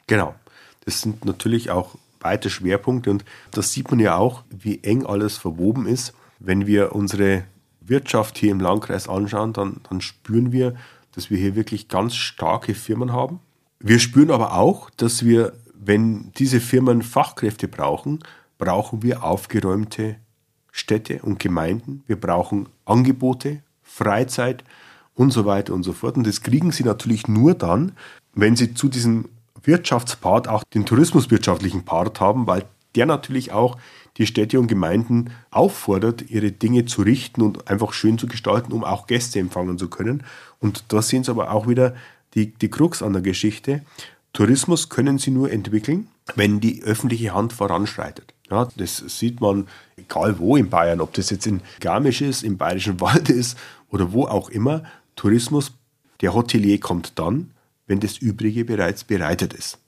Genau. 0.06 0.34
Das 0.84 1.02
sind 1.02 1.24
natürlich 1.24 1.70
auch 1.70 1.96
beide 2.20 2.48
Schwerpunkte 2.48 3.10
und 3.10 3.24
das 3.50 3.72
sieht 3.72 3.90
man 3.90 4.00
ja 4.00 4.16
auch, 4.16 4.42
wie 4.50 4.82
eng 4.82 5.04
alles 5.04 5.36
verwoben 5.36 5.86
ist, 5.86 6.14
wenn 6.38 6.66
wir 6.66 6.94
unsere 6.94 7.44
Wirtschaft 7.88 8.38
hier 8.38 8.52
im 8.52 8.60
Landkreis 8.60 9.08
anschauen, 9.08 9.52
dann, 9.52 9.80
dann 9.88 10.00
spüren 10.00 10.52
wir, 10.52 10.74
dass 11.12 11.30
wir 11.30 11.38
hier 11.38 11.56
wirklich 11.56 11.88
ganz 11.88 12.14
starke 12.14 12.74
Firmen 12.74 13.12
haben. 13.12 13.40
Wir 13.80 13.98
spüren 13.98 14.30
aber 14.30 14.54
auch, 14.54 14.90
dass 14.90 15.24
wir, 15.24 15.52
wenn 15.74 16.32
diese 16.38 16.60
Firmen 16.60 17.02
Fachkräfte 17.02 17.68
brauchen, 17.68 18.20
brauchen 18.58 19.02
wir 19.02 19.24
aufgeräumte 19.24 20.16
Städte 20.72 21.20
und 21.22 21.38
Gemeinden. 21.38 22.02
Wir 22.06 22.20
brauchen 22.20 22.68
Angebote, 22.84 23.62
Freizeit 23.82 24.64
und 25.14 25.32
so 25.32 25.44
weiter 25.44 25.74
und 25.74 25.82
so 25.82 25.92
fort. 25.92 26.16
Und 26.16 26.26
das 26.26 26.42
kriegen 26.42 26.70
sie 26.72 26.84
natürlich 26.84 27.26
nur 27.28 27.54
dann, 27.54 27.92
wenn 28.34 28.56
sie 28.56 28.74
zu 28.74 28.88
diesem 28.88 29.28
Wirtschaftspart 29.62 30.48
auch 30.48 30.64
den 30.64 30.86
tourismuswirtschaftlichen 30.86 31.84
Part 31.84 32.20
haben, 32.20 32.46
weil 32.46 32.64
der 32.94 33.06
natürlich 33.06 33.52
auch 33.52 33.78
die 34.16 34.26
Städte 34.26 34.58
und 34.58 34.66
Gemeinden 34.66 35.30
auffordert, 35.50 36.30
ihre 36.30 36.50
Dinge 36.50 36.84
zu 36.84 37.02
richten 37.02 37.42
und 37.42 37.68
einfach 37.68 37.92
schön 37.92 38.18
zu 38.18 38.26
gestalten, 38.26 38.72
um 38.72 38.84
auch 38.84 39.06
Gäste 39.06 39.38
empfangen 39.38 39.78
zu 39.78 39.88
können. 39.88 40.24
Und 40.58 40.84
da 40.88 41.02
sehen 41.02 41.24
Sie 41.24 41.30
aber 41.30 41.52
auch 41.52 41.68
wieder 41.68 41.94
die, 42.34 42.52
die 42.52 42.68
Krux 42.68 43.02
an 43.02 43.12
der 43.12 43.22
Geschichte. 43.22 43.82
Tourismus 44.32 44.88
können 44.88 45.18
Sie 45.18 45.30
nur 45.30 45.50
entwickeln, 45.50 46.08
wenn 46.34 46.60
die 46.60 46.82
öffentliche 46.82 47.34
Hand 47.34 47.52
voranschreitet. 47.52 48.34
Ja, 48.50 48.68
das 48.76 48.96
sieht 49.06 49.40
man 49.40 49.68
egal 49.96 50.38
wo 50.38 50.56
in 50.56 50.70
Bayern, 50.70 51.00
ob 51.00 51.12
das 51.14 51.30
jetzt 51.30 51.46
in 51.46 51.60
Garmisch 51.80 52.22
ist, 52.22 52.42
im 52.42 52.56
Bayerischen 52.56 53.00
Wald 53.00 53.28
ist 53.28 53.58
oder 53.90 54.12
wo 54.12 54.26
auch 54.26 54.48
immer. 54.48 54.82
Tourismus, 55.16 55.72
der 56.20 56.34
Hotelier 56.34 56.80
kommt 56.80 57.18
dann, 57.18 57.50
wenn 57.86 58.00
das 58.00 58.18
Übrige 58.18 58.64
bereits 58.64 59.04
bereitet 59.04 59.52
ist. 59.52 59.78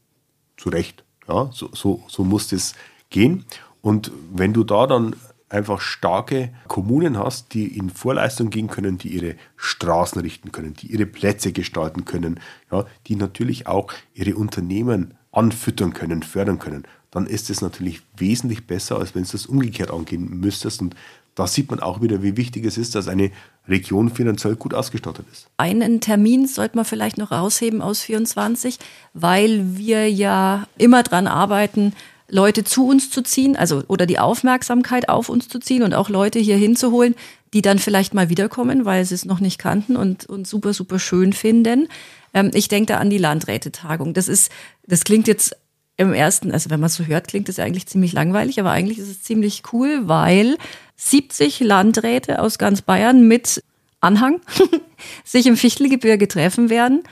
Zu 0.57 0.69
Recht. 0.69 1.05
Ja, 1.29 1.51
so, 1.53 1.71
so, 1.73 2.03
so 2.09 2.25
muss 2.25 2.49
das 2.49 2.75
gehen. 3.11 3.45
Und 3.83 4.11
wenn 4.33 4.53
du 4.53 4.65
da 4.65 4.87
dann 4.87 5.17
einfach 5.49 5.81
starke 5.81 6.51
Kommunen 6.69 7.19
hast, 7.19 7.55
die 7.55 7.77
in 7.77 7.91
Vorleistung 7.91 8.51
gehen 8.51 8.69
können, 8.69 8.99
die 8.99 9.09
ihre 9.09 9.35
Straßen 9.57 10.21
richten 10.21 10.53
können, 10.53 10.75
die 10.75 10.87
ihre 10.87 11.07
Plätze 11.07 11.53
gestalten 11.53 12.05
können, 12.05 12.41
ja, 12.71 12.85
die 13.09 13.17
natürlich 13.17 13.67
auch 13.67 13.93
ihre 14.15 14.37
Unternehmen 14.37 15.15
anfüttern 15.33 15.93
können, 15.93 16.23
fördern 16.23 16.59
können, 16.59 16.85
dann 17.11 17.27
ist 17.27 17.51
es 17.51 17.61
natürlich 17.61 18.03
wesentlich 18.17 18.67
besser, 18.67 18.99
als 18.99 19.15
wenn 19.15 19.23
es 19.23 19.33
das 19.33 19.47
umgekehrt 19.47 19.91
angehen 19.91 20.41
müsstest. 20.41 20.81
Und 20.81 20.95
da 21.35 21.47
sieht 21.47 21.71
man 21.71 21.81
auch 21.81 22.01
wieder, 22.01 22.23
wie 22.23 22.37
wichtig 22.37 22.65
es 22.65 22.79
ist, 22.79 22.95
dass 22.95 23.09
eine 23.09 23.31
Region 23.69 24.11
finanziell 24.11 24.57
gut 24.57 24.75
ausgestattet 24.75 25.27
ist. 25.33 25.49
Einen 25.57 26.01
Termin 26.01 26.47
sollte 26.47 26.77
man 26.77 26.85
vielleicht 26.85 27.19
noch 27.19 27.33
rausheben 27.33 27.83
aus 27.83 28.03
24, 28.03 28.79
weil 29.15 29.77
wir 29.77 30.11
ja 30.11 30.69
immer 30.79 31.03
dran 31.03 31.27
arbeiten, 31.27 31.95
Leute 32.31 32.65
zu 32.65 32.87
uns 32.87 33.11
zu 33.11 33.23
ziehen, 33.23 33.57
also 33.57 33.83
oder 33.89 34.07
die 34.07 34.19
Aufmerksamkeit 34.19 35.09
auf 35.09 35.29
uns 35.29 35.49
zu 35.49 35.59
ziehen 35.59 35.83
und 35.83 35.95
auch 35.95 36.09
Leute 36.09 36.39
hier 36.39 36.57
hinzuholen, 36.57 37.15
die 37.53 37.63
dann 37.63 37.79
vielleicht 37.79 38.15
mal 38.15 38.29
wiederkommen, 38.29 38.85
weil 38.85 39.05
sie 39.05 39.15
es 39.15 39.25
noch 39.25 39.41
nicht 39.41 39.59
kannten 39.59 39.97
und, 39.97 40.27
und 40.27 40.47
super, 40.47 40.73
super 40.73 40.99
schön 40.99 41.33
finden. 41.33 41.89
Ähm, 42.33 42.51
ich 42.55 42.69
denke 42.69 42.93
da 42.93 42.99
an 42.99 43.11
die 43.11 43.19
Landrätetagung. 43.19 44.15
Das 44.15 44.29
ist, 44.29 44.51
das 44.87 45.05
klingt 45.05 45.27
jetzt 45.27 45.57
im 45.97 46.15
ersten, 46.15 46.53
also 46.53 46.71
wenn 46.71 46.81
man 46.81 46.87
es 46.87 46.95
so 46.95 47.05
hört, 47.05 47.29
klingt 47.29 47.55
ja 47.55 47.65
eigentlich 47.65 47.87
ziemlich 47.87 48.13
langweilig, 48.13 48.59
aber 48.59 48.71
eigentlich 48.71 48.99
ist 48.99 49.11
es 49.11 49.23
ziemlich 49.23 49.65
cool, 49.73 50.09
weil 50.09 50.57
70 50.97 51.61
Landräte 51.61 52.41
aus 52.41 52.59
ganz 52.59 52.81
Bayern 52.83 53.27
mit 53.27 53.63
Anhang 54.01 54.41
sich 55.25 55.47
im 55.47 55.57
Fichtelgebirge 55.57 56.29
treffen 56.29 56.71
werden. 56.71 57.03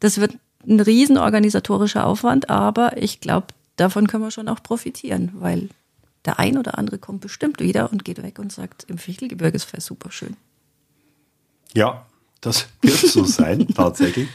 Das 0.00 0.18
wird 0.18 0.38
ein 0.66 0.80
riesen 0.80 1.18
organisatorischer 1.18 2.06
Aufwand, 2.06 2.50
aber 2.50 2.96
ich 2.96 3.20
glaube, 3.20 3.48
davon 3.76 4.06
können 4.06 4.24
wir 4.24 4.30
schon 4.30 4.48
auch 4.48 4.62
profitieren, 4.62 5.32
weil 5.34 5.68
der 6.24 6.38
ein 6.38 6.56
oder 6.56 6.78
andere 6.78 6.98
kommt 6.98 7.20
bestimmt 7.20 7.60
wieder 7.60 7.90
und 7.90 8.04
geht 8.04 8.22
weg 8.22 8.38
und 8.38 8.52
sagt, 8.52 8.84
im 8.88 8.98
Fichtelgebirge 8.98 9.56
ist 9.56 9.68
es 9.72 9.86
super 9.86 10.10
schön. 10.10 10.36
Ja, 11.74 12.06
das 12.40 12.66
wird 12.82 12.98
so 12.98 13.24
sein, 13.24 13.68
tatsächlich. 13.68 14.28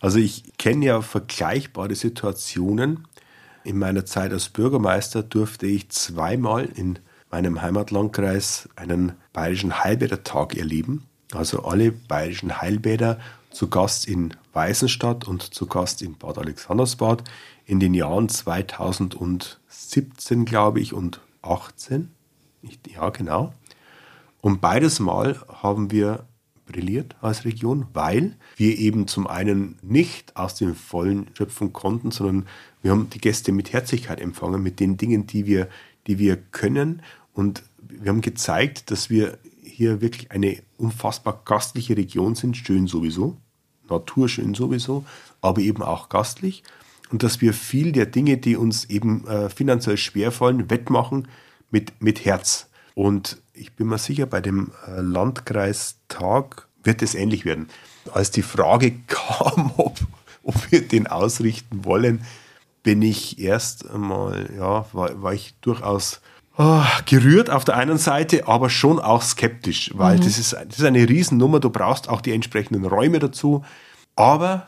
Also 0.00 0.18
ich 0.18 0.56
kenne 0.58 0.86
ja 0.86 1.02
vergleichbare 1.02 1.94
Situationen. 1.94 3.06
In 3.64 3.78
meiner 3.78 4.06
Zeit 4.06 4.32
als 4.32 4.48
Bürgermeister 4.48 5.22
durfte 5.22 5.66
ich 5.66 5.90
zweimal 5.90 6.64
in 6.64 6.98
meinem 7.30 7.62
Heimatlandkreis 7.62 8.68
einen 8.76 9.12
bayerischen 9.32 9.82
Heilbädertag 9.84 10.56
erleben. 10.56 11.04
Also 11.32 11.62
alle 11.62 11.92
bayerischen 11.92 12.60
Heilbäder 12.60 13.20
zu 13.50 13.68
Gast 13.68 14.08
in 14.08 14.34
Weißenstadt 14.52 15.28
und 15.28 15.54
zu 15.54 15.66
Gast 15.66 16.02
in 16.02 16.16
Bad 16.16 16.38
Alexandersbad 16.38 17.24
in 17.70 17.78
den 17.78 17.94
Jahren 17.94 18.28
2017, 18.28 20.44
glaube 20.44 20.80
ich, 20.80 20.92
und 20.92 21.20
18. 21.42 22.10
Ja, 22.92 23.10
genau. 23.10 23.54
Und 24.40 24.60
beides 24.60 24.98
Mal 24.98 25.38
haben 25.62 25.92
wir 25.92 26.26
brilliert 26.66 27.14
als 27.20 27.44
Region, 27.44 27.86
weil 27.92 28.36
wir 28.56 28.76
eben 28.76 29.06
zum 29.06 29.28
einen 29.28 29.78
nicht 29.82 30.36
aus 30.36 30.56
dem 30.56 30.74
Vollen 30.74 31.28
schöpfen 31.34 31.72
konnten, 31.72 32.10
sondern 32.10 32.48
wir 32.82 32.90
haben 32.90 33.08
die 33.10 33.20
Gäste 33.20 33.52
mit 33.52 33.72
Herzlichkeit 33.72 34.20
empfangen, 34.20 34.64
mit 34.64 34.80
den 34.80 34.96
Dingen, 34.96 35.28
die 35.28 35.46
wir, 35.46 35.68
die 36.08 36.18
wir 36.18 36.38
können. 36.38 37.02
Und 37.34 37.62
wir 37.78 38.08
haben 38.08 38.20
gezeigt, 38.20 38.90
dass 38.90 39.10
wir 39.10 39.38
hier 39.62 40.00
wirklich 40.00 40.32
eine 40.32 40.60
unfassbar 40.76 41.40
gastliche 41.44 41.96
Region 41.96 42.34
sind, 42.34 42.56
schön 42.56 42.88
sowieso, 42.88 43.36
naturschön 43.88 44.54
sowieso, 44.54 45.04
aber 45.40 45.60
eben 45.60 45.84
auch 45.84 46.08
gastlich 46.08 46.64
und 47.10 47.22
dass 47.22 47.40
wir 47.40 47.52
viel 47.52 47.92
der 47.92 48.06
Dinge, 48.06 48.36
die 48.36 48.56
uns 48.56 48.84
eben 48.86 49.26
äh, 49.26 49.50
finanziell 49.50 49.96
schwerfallen, 49.96 50.70
wettmachen 50.70 51.28
mit, 51.70 52.00
mit 52.00 52.24
Herz. 52.24 52.68
Und 52.94 53.38
ich 53.52 53.74
bin 53.74 53.88
mir 53.88 53.98
sicher, 53.98 54.26
bei 54.26 54.40
dem 54.40 54.72
äh, 54.86 55.00
Landkreistag 55.00 56.68
wird 56.82 57.02
es 57.02 57.14
ähnlich 57.14 57.44
werden. 57.44 57.68
Als 58.12 58.30
die 58.30 58.42
Frage 58.42 58.92
kam, 59.06 59.72
ob, 59.76 59.98
ob 60.42 60.70
wir 60.70 60.86
den 60.86 61.06
ausrichten 61.06 61.84
wollen, 61.84 62.24
bin 62.82 63.02
ich 63.02 63.38
erst 63.38 63.90
einmal, 63.90 64.48
ja, 64.56 64.86
war, 64.92 65.22
war 65.22 65.34
ich 65.34 65.54
durchaus 65.60 66.20
oh, 66.56 66.82
gerührt 67.04 67.50
auf 67.50 67.64
der 67.64 67.76
einen 67.76 67.98
Seite, 67.98 68.48
aber 68.48 68.70
schon 68.70 68.98
auch 68.98 69.22
skeptisch, 69.22 69.90
weil 69.94 70.16
mhm. 70.16 70.22
das, 70.22 70.38
ist, 70.38 70.52
das 70.52 70.78
ist 70.78 70.84
eine 70.84 71.06
Riesennummer, 71.08 71.60
du 71.60 71.70
brauchst 71.70 72.08
auch 72.08 72.20
die 72.20 72.32
entsprechenden 72.32 72.86
Räume 72.86 73.18
dazu. 73.18 73.64
Aber 74.16 74.66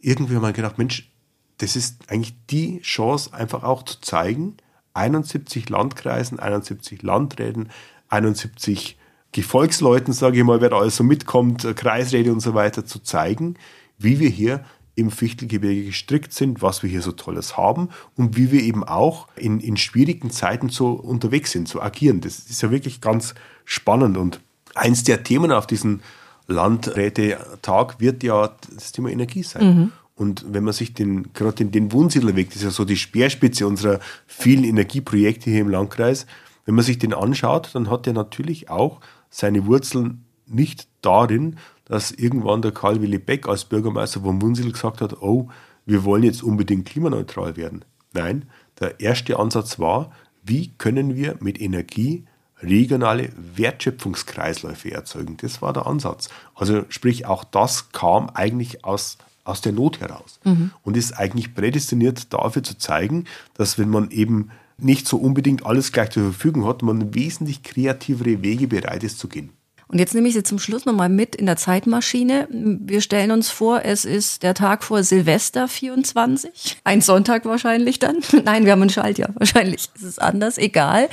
irgendwie 0.00 0.36
haben 0.36 0.42
wir 0.42 0.52
gedacht, 0.52 0.78
Mensch, 0.78 1.10
das 1.58 1.76
ist 1.76 2.10
eigentlich 2.10 2.34
die 2.50 2.80
Chance, 2.80 3.32
einfach 3.32 3.62
auch 3.62 3.82
zu 3.82 4.00
zeigen, 4.00 4.56
71 4.94 5.68
Landkreisen, 5.68 6.38
71 6.38 7.02
Landräten, 7.02 7.70
71 8.08 8.96
Gefolgsleuten, 9.32 10.12
sage 10.12 10.38
ich 10.38 10.44
mal, 10.44 10.60
wer 10.60 10.70
da 10.70 10.78
alles 10.78 10.96
so 10.96 11.04
mitkommt, 11.04 11.66
Kreisräte 11.76 12.32
und 12.32 12.40
so 12.40 12.54
weiter, 12.54 12.86
zu 12.86 13.00
zeigen, 13.00 13.56
wie 13.98 14.18
wir 14.18 14.30
hier 14.30 14.64
im 14.94 15.10
Fichtelgebirge 15.12 15.84
gestrickt 15.84 16.32
sind, 16.32 16.60
was 16.60 16.82
wir 16.82 16.90
hier 16.90 17.02
so 17.02 17.12
Tolles 17.12 17.56
haben 17.56 17.90
und 18.16 18.36
wie 18.36 18.50
wir 18.50 18.62
eben 18.62 18.82
auch 18.82 19.28
in, 19.36 19.60
in 19.60 19.76
schwierigen 19.76 20.30
Zeiten 20.30 20.70
so 20.70 20.90
unterwegs 20.90 21.52
sind, 21.52 21.68
so 21.68 21.80
agieren. 21.80 22.20
Das 22.20 22.38
ist 22.40 22.62
ja 22.62 22.70
wirklich 22.72 23.00
ganz 23.00 23.34
spannend 23.64 24.16
und 24.16 24.40
eins 24.74 25.04
der 25.04 25.22
Themen 25.22 25.52
auf 25.52 25.68
diesem 25.68 26.00
Landrätetag 26.48 28.00
wird 28.00 28.24
ja 28.24 28.50
das 28.74 28.90
Thema 28.90 29.10
Energie 29.10 29.42
sein. 29.42 29.66
Mhm. 29.66 29.92
Und 30.18 30.44
wenn 30.48 30.64
man 30.64 30.72
sich 30.72 30.94
den, 30.94 31.32
gerade 31.32 31.54
den, 31.54 31.70
den 31.70 31.92
Wunsiedlerweg, 31.92 32.48
das 32.48 32.56
ist 32.56 32.62
ja 32.64 32.70
so 32.70 32.84
die 32.84 32.96
Speerspitze 32.96 33.66
unserer 33.66 34.00
vielen 34.26 34.64
Energieprojekte 34.64 35.48
hier 35.48 35.60
im 35.60 35.68
Landkreis, 35.68 36.26
wenn 36.64 36.74
man 36.74 36.84
sich 36.84 36.98
den 36.98 37.14
anschaut, 37.14 37.70
dann 37.72 37.88
hat 37.88 38.06
er 38.08 38.14
natürlich 38.14 38.68
auch 38.68 39.00
seine 39.30 39.64
Wurzeln 39.66 40.24
nicht 40.46 40.88
darin, 41.02 41.56
dass 41.84 42.10
irgendwann 42.10 42.62
der 42.62 42.72
Karl 42.72 43.00
Willi 43.00 43.18
Beck 43.18 43.48
als 43.48 43.64
Bürgermeister 43.64 44.20
von 44.20 44.42
Wunsiedel 44.42 44.72
gesagt 44.72 45.00
hat, 45.00 45.22
oh, 45.22 45.48
wir 45.86 46.04
wollen 46.04 46.24
jetzt 46.24 46.42
unbedingt 46.42 46.86
klimaneutral 46.86 47.56
werden. 47.56 47.84
Nein, 48.12 48.46
der 48.80 48.98
erste 49.00 49.38
Ansatz 49.38 49.78
war, 49.78 50.10
wie 50.42 50.72
können 50.78 51.14
wir 51.14 51.36
mit 51.40 51.60
Energie 51.60 52.24
regionale 52.60 53.30
Wertschöpfungskreisläufe 53.36 54.90
erzeugen. 54.90 55.36
Das 55.36 55.62
war 55.62 55.72
der 55.72 55.86
Ansatz. 55.86 56.28
Also 56.54 56.84
sprich, 56.88 57.26
auch 57.26 57.44
das 57.44 57.92
kam 57.92 58.30
eigentlich 58.30 58.84
aus, 58.84 59.16
aus 59.48 59.60
der 59.60 59.72
Not 59.72 60.00
heraus 60.00 60.40
mhm. 60.44 60.70
und 60.82 60.96
ist 60.96 61.12
eigentlich 61.12 61.54
prädestiniert 61.54 62.32
dafür 62.32 62.62
zu 62.62 62.78
zeigen, 62.78 63.24
dass 63.54 63.78
wenn 63.78 63.88
man 63.88 64.10
eben 64.10 64.50
nicht 64.78 65.08
so 65.08 65.16
unbedingt 65.16 65.66
alles 65.66 65.92
gleich 65.92 66.10
zur 66.10 66.24
Verfügung 66.24 66.66
hat, 66.66 66.82
man 66.82 67.14
wesentlich 67.14 67.62
kreativere 67.62 68.42
Wege 68.42 68.68
bereit 68.68 69.02
ist 69.02 69.18
zu 69.18 69.28
gehen. 69.28 69.50
Und 69.90 69.98
jetzt 69.98 70.14
nehme 70.14 70.28
ich 70.28 70.34
Sie 70.34 70.42
zum 70.42 70.58
Schluss 70.58 70.84
nochmal 70.84 71.08
mit 71.08 71.34
in 71.34 71.46
der 71.46 71.56
Zeitmaschine. 71.56 72.46
Wir 72.50 73.00
stellen 73.00 73.30
uns 73.30 73.48
vor, 73.48 73.86
es 73.86 74.04
ist 74.04 74.42
der 74.42 74.52
Tag 74.52 74.84
vor 74.84 75.02
Silvester 75.02 75.66
24. 75.66 76.76
Ein 76.84 77.00
Sonntag 77.00 77.46
wahrscheinlich 77.46 77.98
dann. 77.98 78.18
Nein, 78.44 78.66
wir 78.66 78.72
haben 78.72 78.82
ein 78.82 78.90
Schaltjahr. 78.90 79.30
Wahrscheinlich 79.34 79.88
ist 79.94 80.04
es 80.04 80.18
anders. 80.18 80.58
Egal. 80.58 81.08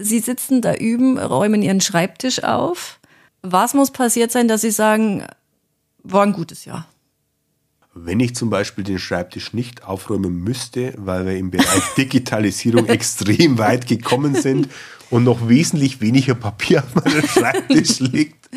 Sie 0.00 0.20
sitzen 0.20 0.62
da 0.62 0.74
üben, 0.74 1.18
räumen 1.18 1.60
Ihren 1.60 1.80
Schreibtisch 1.80 2.44
auf. 2.44 3.00
Was 3.42 3.74
muss 3.74 3.90
passiert 3.90 4.30
sein, 4.30 4.46
dass 4.46 4.60
Sie 4.60 4.70
sagen, 4.70 5.26
war 6.04 6.22
ein 6.22 6.32
gutes 6.32 6.64
Jahr? 6.64 6.86
Wenn 7.92 8.20
ich 8.20 8.36
zum 8.36 8.50
Beispiel 8.50 8.84
den 8.84 9.00
Schreibtisch 9.00 9.52
nicht 9.52 9.84
aufräumen 9.84 10.44
müsste, 10.44 10.94
weil 10.96 11.26
wir 11.26 11.36
im 11.36 11.50
Bereich 11.50 11.82
Digitalisierung 11.96 12.86
extrem 12.86 13.58
weit 13.58 13.88
gekommen 13.88 14.36
sind 14.36 14.68
und 15.10 15.24
noch 15.24 15.48
wesentlich 15.48 16.00
weniger 16.00 16.36
Papier 16.36 16.84
auf 16.84 16.94
meinem 16.94 17.26
Schreibtisch 17.26 17.98
liegt 17.98 18.48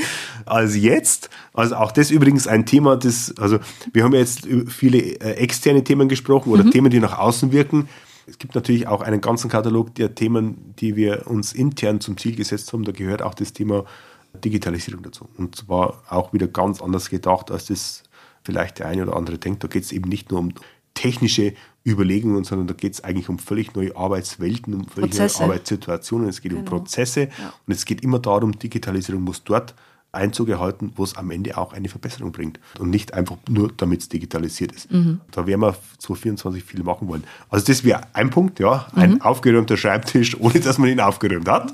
als 0.46 0.76
jetzt. 0.76 1.32
Also 1.54 1.76
auch 1.76 1.92
das 1.92 2.12
übrigens 2.12 2.48
ein 2.48 2.68
Thema, 2.68 2.96
das, 2.96 3.34
also 3.40 3.60
wir 3.92 4.04
haben 4.04 4.14
ja 4.14 4.20
jetzt 4.20 4.46
über 4.46 4.70
viele 4.70 5.00
äh, 5.00 5.34
externe 5.38 5.84
Themen 5.84 6.10
gesprochen 6.10 6.52
oder 6.52 6.64
mhm. 6.64 6.72
Themen, 6.72 6.92
die 6.92 7.00
nach 7.00 7.18
außen 7.18 7.52
wirken. 7.52 7.90
Es 8.28 8.38
gibt 8.38 8.54
natürlich 8.54 8.88
auch 8.88 9.02
einen 9.02 9.20
ganzen 9.20 9.50
Katalog 9.50 9.96
der 9.96 10.16
Themen, 10.16 10.76
die 10.80 10.96
wir 10.96 11.28
uns 11.28 11.54
intern 11.54 12.00
zum 12.00 12.18
Ziel 12.18 12.36
gesetzt 12.36 12.72
haben. 12.72 12.84
Da 12.84 12.92
gehört 12.92 13.22
auch 13.22 13.34
das 13.34 13.52
Thema 13.52 13.86
Digitalisierung 14.34 15.04
dazu. 15.04 15.28
Und 15.38 15.56
zwar 15.56 16.04
auch 16.10 16.34
wieder 16.34 16.48
ganz 16.48 16.82
anders 16.82 17.10
gedacht, 17.10 17.52
als 17.52 17.66
das 17.66 18.04
vielleicht 18.44 18.80
der 18.80 18.88
eine 18.88 19.04
oder 19.04 19.16
andere 19.16 19.38
denkt. 19.38 19.64
Da 19.64 19.68
geht 19.68 19.84
es 19.84 19.92
eben 19.92 20.10
nicht 20.10 20.32
nur 20.32 20.40
um 20.40 20.54
technische 20.94 21.54
Überlegungen, 21.86 22.44
sondern 22.44 22.68
da 22.68 22.74
geht 22.74 22.94
es 22.94 23.04
eigentlich 23.04 23.30
um 23.30 23.40
völlig 23.40 23.76
neue 23.76 23.96
Arbeitswelten, 23.96 24.74
um 24.74 24.88
völlig 24.88 25.12
Prozesse. 25.12 25.40
neue 25.40 25.52
Arbeitssituationen. 25.52 26.30
Es 26.30 26.42
geht 26.42 26.52
genau. 26.52 26.62
um 26.62 26.66
Prozesse 26.66 27.22
ja. 27.22 27.54
und 27.68 27.74
es 27.74 27.86
geht 27.86 28.02
immer 28.02 28.20
darum, 28.20 28.58
Digitalisierung 28.58 29.24
muss 29.24 29.44
dort 29.44 29.74
Einzug 30.14 30.50
erhalten, 30.50 30.94
wo 30.96 31.04
es 31.04 31.18
am 31.18 31.32
Ende 31.32 31.58
auch 31.58 31.74
eine 31.74 31.90
Verbesserung 31.90 32.32
bringt 32.32 32.60
und 32.78 32.92
nicht 32.92 33.16
einfach 33.16 33.38
nur, 33.50 33.72
damit 33.76 34.02
es 34.02 34.10
digitalisiert 34.10 34.72
ist. 34.72 34.92
Mhm. 34.92 35.22
Da 35.32 35.48
werden 35.48 35.62
wir 35.62 35.76
2024 35.98 36.64
viel 36.64 36.84
machen 36.84 37.08
wollen. 37.08 37.24
Also 37.50 37.66
das 37.66 37.84
wäre 37.84 38.02
ein 38.14 38.30
Punkt, 38.30 38.60
ja, 38.60 38.88
ein 38.94 39.14
mhm. 39.14 39.22
aufgeräumter 39.22 39.76
Schreibtisch, 39.76 40.38
ohne 40.40 40.60
dass 40.60 40.78
man 40.78 40.90
ihn 40.90 41.00
aufgeräumt 41.00 41.50
hat. 41.50 41.74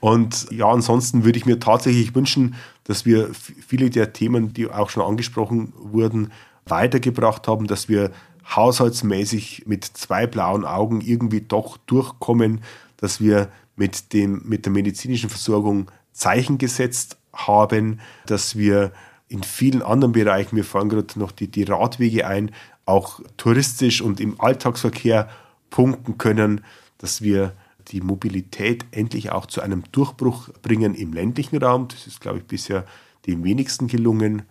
Und 0.00 0.50
ja, 0.50 0.66
ansonsten 0.66 1.24
würde 1.24 1.38
ich 1.38 1.46
mir 1.46 1.60
tatsächlich 1.60 2.12
wünschen, 2.16 2.56
dass 2.84 3.04
wir 3.06 3.30
viele 3.34 3.90
der 3.90 4.12
Themen, 4.12 4.52
die 4.52 4.68
auch 4.68 4.90
schon 4.90 5.04
angesprochen 5.04 5.72
wurden, 5.76 6.32
weitergebracht 6.66 7.48
haben, 7.48 7.66
dass 7.66 7.88
wir 7.88 8.10
haushaltsmäßig 8.54 9.64
mit 9.66 9.84
zwei 9.84 10.26
blauen 10.26 10.64
Augen 10.64 11.00
irgendwie 11.00 11.40
doch 11.40 11.76
durchkommen, 11.76 12.62
dass 12.96 13.20
wir 13.20 13.48
mit, 13.76 14.12
dem, 14.12 14.42
mit 14.44 14.64
der 14.64 14.72
medizinischen 14.72 15.30
Versorgung 15.30 15.90
Zeichen 16.12 16.58
gesetzt 16.58 17.16
haben, 17.32 18.00
dass 18.26 18.56
wir 18.56 18.92
in 19.28 19.42
vielen 19.42 19.82
anderen 19.82 20.12
Bereichen, 20.12 20.56
mir 20.56 20.64
fallen 20.64 20.90
gerade 20.90 21.18
noch 21.18 21.32
die, 21.32 21.48
die 21.48 21.62
Radwege 21.62 22.26
ein, 22.26 22.50
auch 22.84 23.20
touristisch 23.36 24.02
und 24.02 24.20
im 24.20 24.40
Alltagsverkehr 24.40 25.28
punkten 25.70 26.18
können, 26.18 26.62
dass 26.98 27.22
wir 27.22 27.54
die 27.88 28.00
Mobilität 28.00 28.84
endlich 28.90 29.32
auch 29.32 29.46
zu 29.46 29.60
einem 29.60 29.84
Durchbruch 29.92 30.48
bringen 30.62 30.94
im 30.94 31.12
ländlichen 31.12 31.56
Raum. 31.62 31.88
Das 31.88 32.06
ist, 32.06 32.20
glaube 32.20 32.38
ich, 32.38 32.44
bisher 32.44 32.86
dem 33.26 33.44
wenigsten 33.44 33.88
gelungen. 33.88 34.42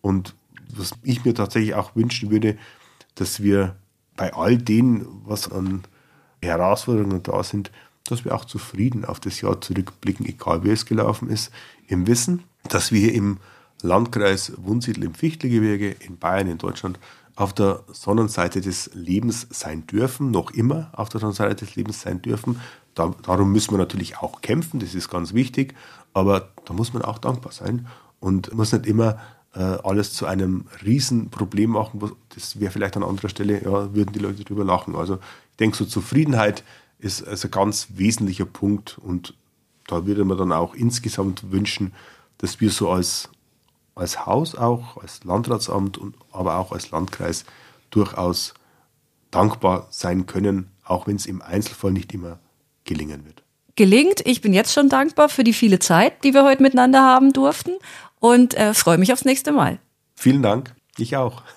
Und 0.00 0.34
was 0.74 0.92
ich 1.02 1.24
mir 1.24 1.34
tatsächlich 1.34 1.74
auch 1.74 1.96
wünschen 1.96 2.30
würde, 2.30 2.56
dass 3.14 3.42
wir 3.42 3.76
bei 4.16 4.32
all 4.34 4.58
dem, 4.58 5.06
was 5.24 5.50
an 5.50 5.82
Herausforderungen 6.42 7.22
da 7.22 7.42
sind, 7.42 7.70
dass 8.04 8.24
wir 8.24 8.34
auch 8.34 8.44
zufrieden 8.44 9.04
auf 9.04 9.20
das 9.20 9.40
Jahr 9.40 9.60
zurückblicken, 9.60 10.26
egal 10.26 10.64
wie 10.64 10.70
es 10.70 10.86
gelaufen 10.86 11.28
ist, 11.28 11.50
im 11.86 12.06
Wissen, 12.06 12.44
dass 12.68 12.92
wir 12.92 13.12
im 13.12 13.38
Landkreis 13.82 14.52
Wunsiedel 14.56 15.04
im 15.04 15.14
Fichtelgebirge 15.14 15.90
in 16.00 16.18
Bayern, 16.18 16.48
in 16.48 16.58
Deutschland, 16.58 16.98
auf 17.38 17.52
der 17.52 17.84
Sonnenseite 17.92 18.60
des 18.60 18.90
Lebens 18.94 19.46
sein 19.50 19.86
dürfen, 19.86 20.32
noch 20.32 20.50
immer 20.50 20.90
auf 20.92 21.08
der 21.08 21.20
Sonnenseite 21.20 21.64
des 21.64 21.76
Lebens 21.76 22.00
sein 22.00 22.20
dürfen. 22.20 22.60
Da, 22.96 23.14
darum 23.22 23.52
müssen 23.52 23.70
wir 23.70 23.78
natürlich 23.78 24.18
auch 24.18 24.40
kämpfen, 24.40 24.80
das 24.80 24.92
ist 24.92 25.08
ganz 25.08 25.34
wichtig, 25.34 25.76
aber 26.12 26.48
da 26.64 26.74
muss 26.74 26.92
man 26.92 27.02
auch 27.02 27.18
dankbar 27.18 27.52
sein 27.52 27.86
und 28.18 28.52
muss 28.54 28.72
nicht 28.72 28.86
immer 28.86 29.20
äh, 29.54 29.60
alles 29.60 30.14
zu 30.14 30.26
einem 30.26 30.64
Riesenproblem 30.84 31.70
machen. 31.70 32.10
Das 32.34 32.58
wäre 32.58 32.72
vielleicht 32.72 32.96
an 32.96 33.04
anderer 33.04 33.28
Stelle, 33.28 33.62
ja, 33.62 33.94
würden 33.94 34.12
die 34.12 34.18
Leute 34.18 34.42
drüber 34.42 34.64
lachen. 34.64 34.96
Also 34.96 35.14
ich 35.14 35.56
denke, 35.60 35.76
so 35.76 35.84
Zufriedenheit 35.84 36.64
ist 36.98 37.24
also 37.24 37.46
ein 37.46 37.52
ganz 37.52 37.86
wesentlicher 37.94 38.46
Punkt 38.46 38.98
und 38.98 39.34
da 39.86 40.06
würde 40.06 40.24
man 40.24 40.38
dann 40.38 40.50
auch 40.50 40.74
insgesamt 40.74 41.52
wünschen, 41.52 41.92
dass 42.38 42.60
wir 42.60 42.70
so 42.70 42.90
als, 42.90 43.30
als 43.98 44.26
Haus 44.26 44.54
auch, 44.54 44.96
als 44.96 45.24
Landratsamt 45.24 45.98
und 45.98 46.14
aber 46.32 46.56
auch 46.56 46.72
als 46.72 46.90
Landkreis 46.90 47.44
durchaus 47.90 48.54
dankbar 49.30 49.88
sein 49.90 50.26
können, 50.26 50.70
auch 50.84 51.06
wenn 51.06 51.16
es 51.16 51.26
im 51.26 51.42
Einzelfall 51.42 51.92
nicht 51.92 52.14
immer 52.14 52.38
gelingen 52.84 53.24
wird. 53.26 53.42
Gelingt. 53.76 54.26
Ich 54.26 54.40
bin 54.40 54.52
jetzt 54.52 54.72
schon 54.72 54.88
dankbar 54.88 55.28
für 55.28 55.44
die 55.44 55.52
viele 55.52 55.78
Zeit, 55.78 56.24
die 56.24 56.34
wir 56.34 56.44
heute 56.44 56.62
miteinander 56.62 57.02
haben 57.02 57.32
durften 57.32 57.72
und 58.18 58.54
äh, 58.54 58.74
freue 58.74 58.98
mich 58.98 59.12
aufs 59.12 59.24
nächste 59.24 59.52
Mal. 59.52 59.78
Vielen 60.14 60.42
Dank. 60.42 60.74
Ich 60.96 61.16
auch. 61.16 61.42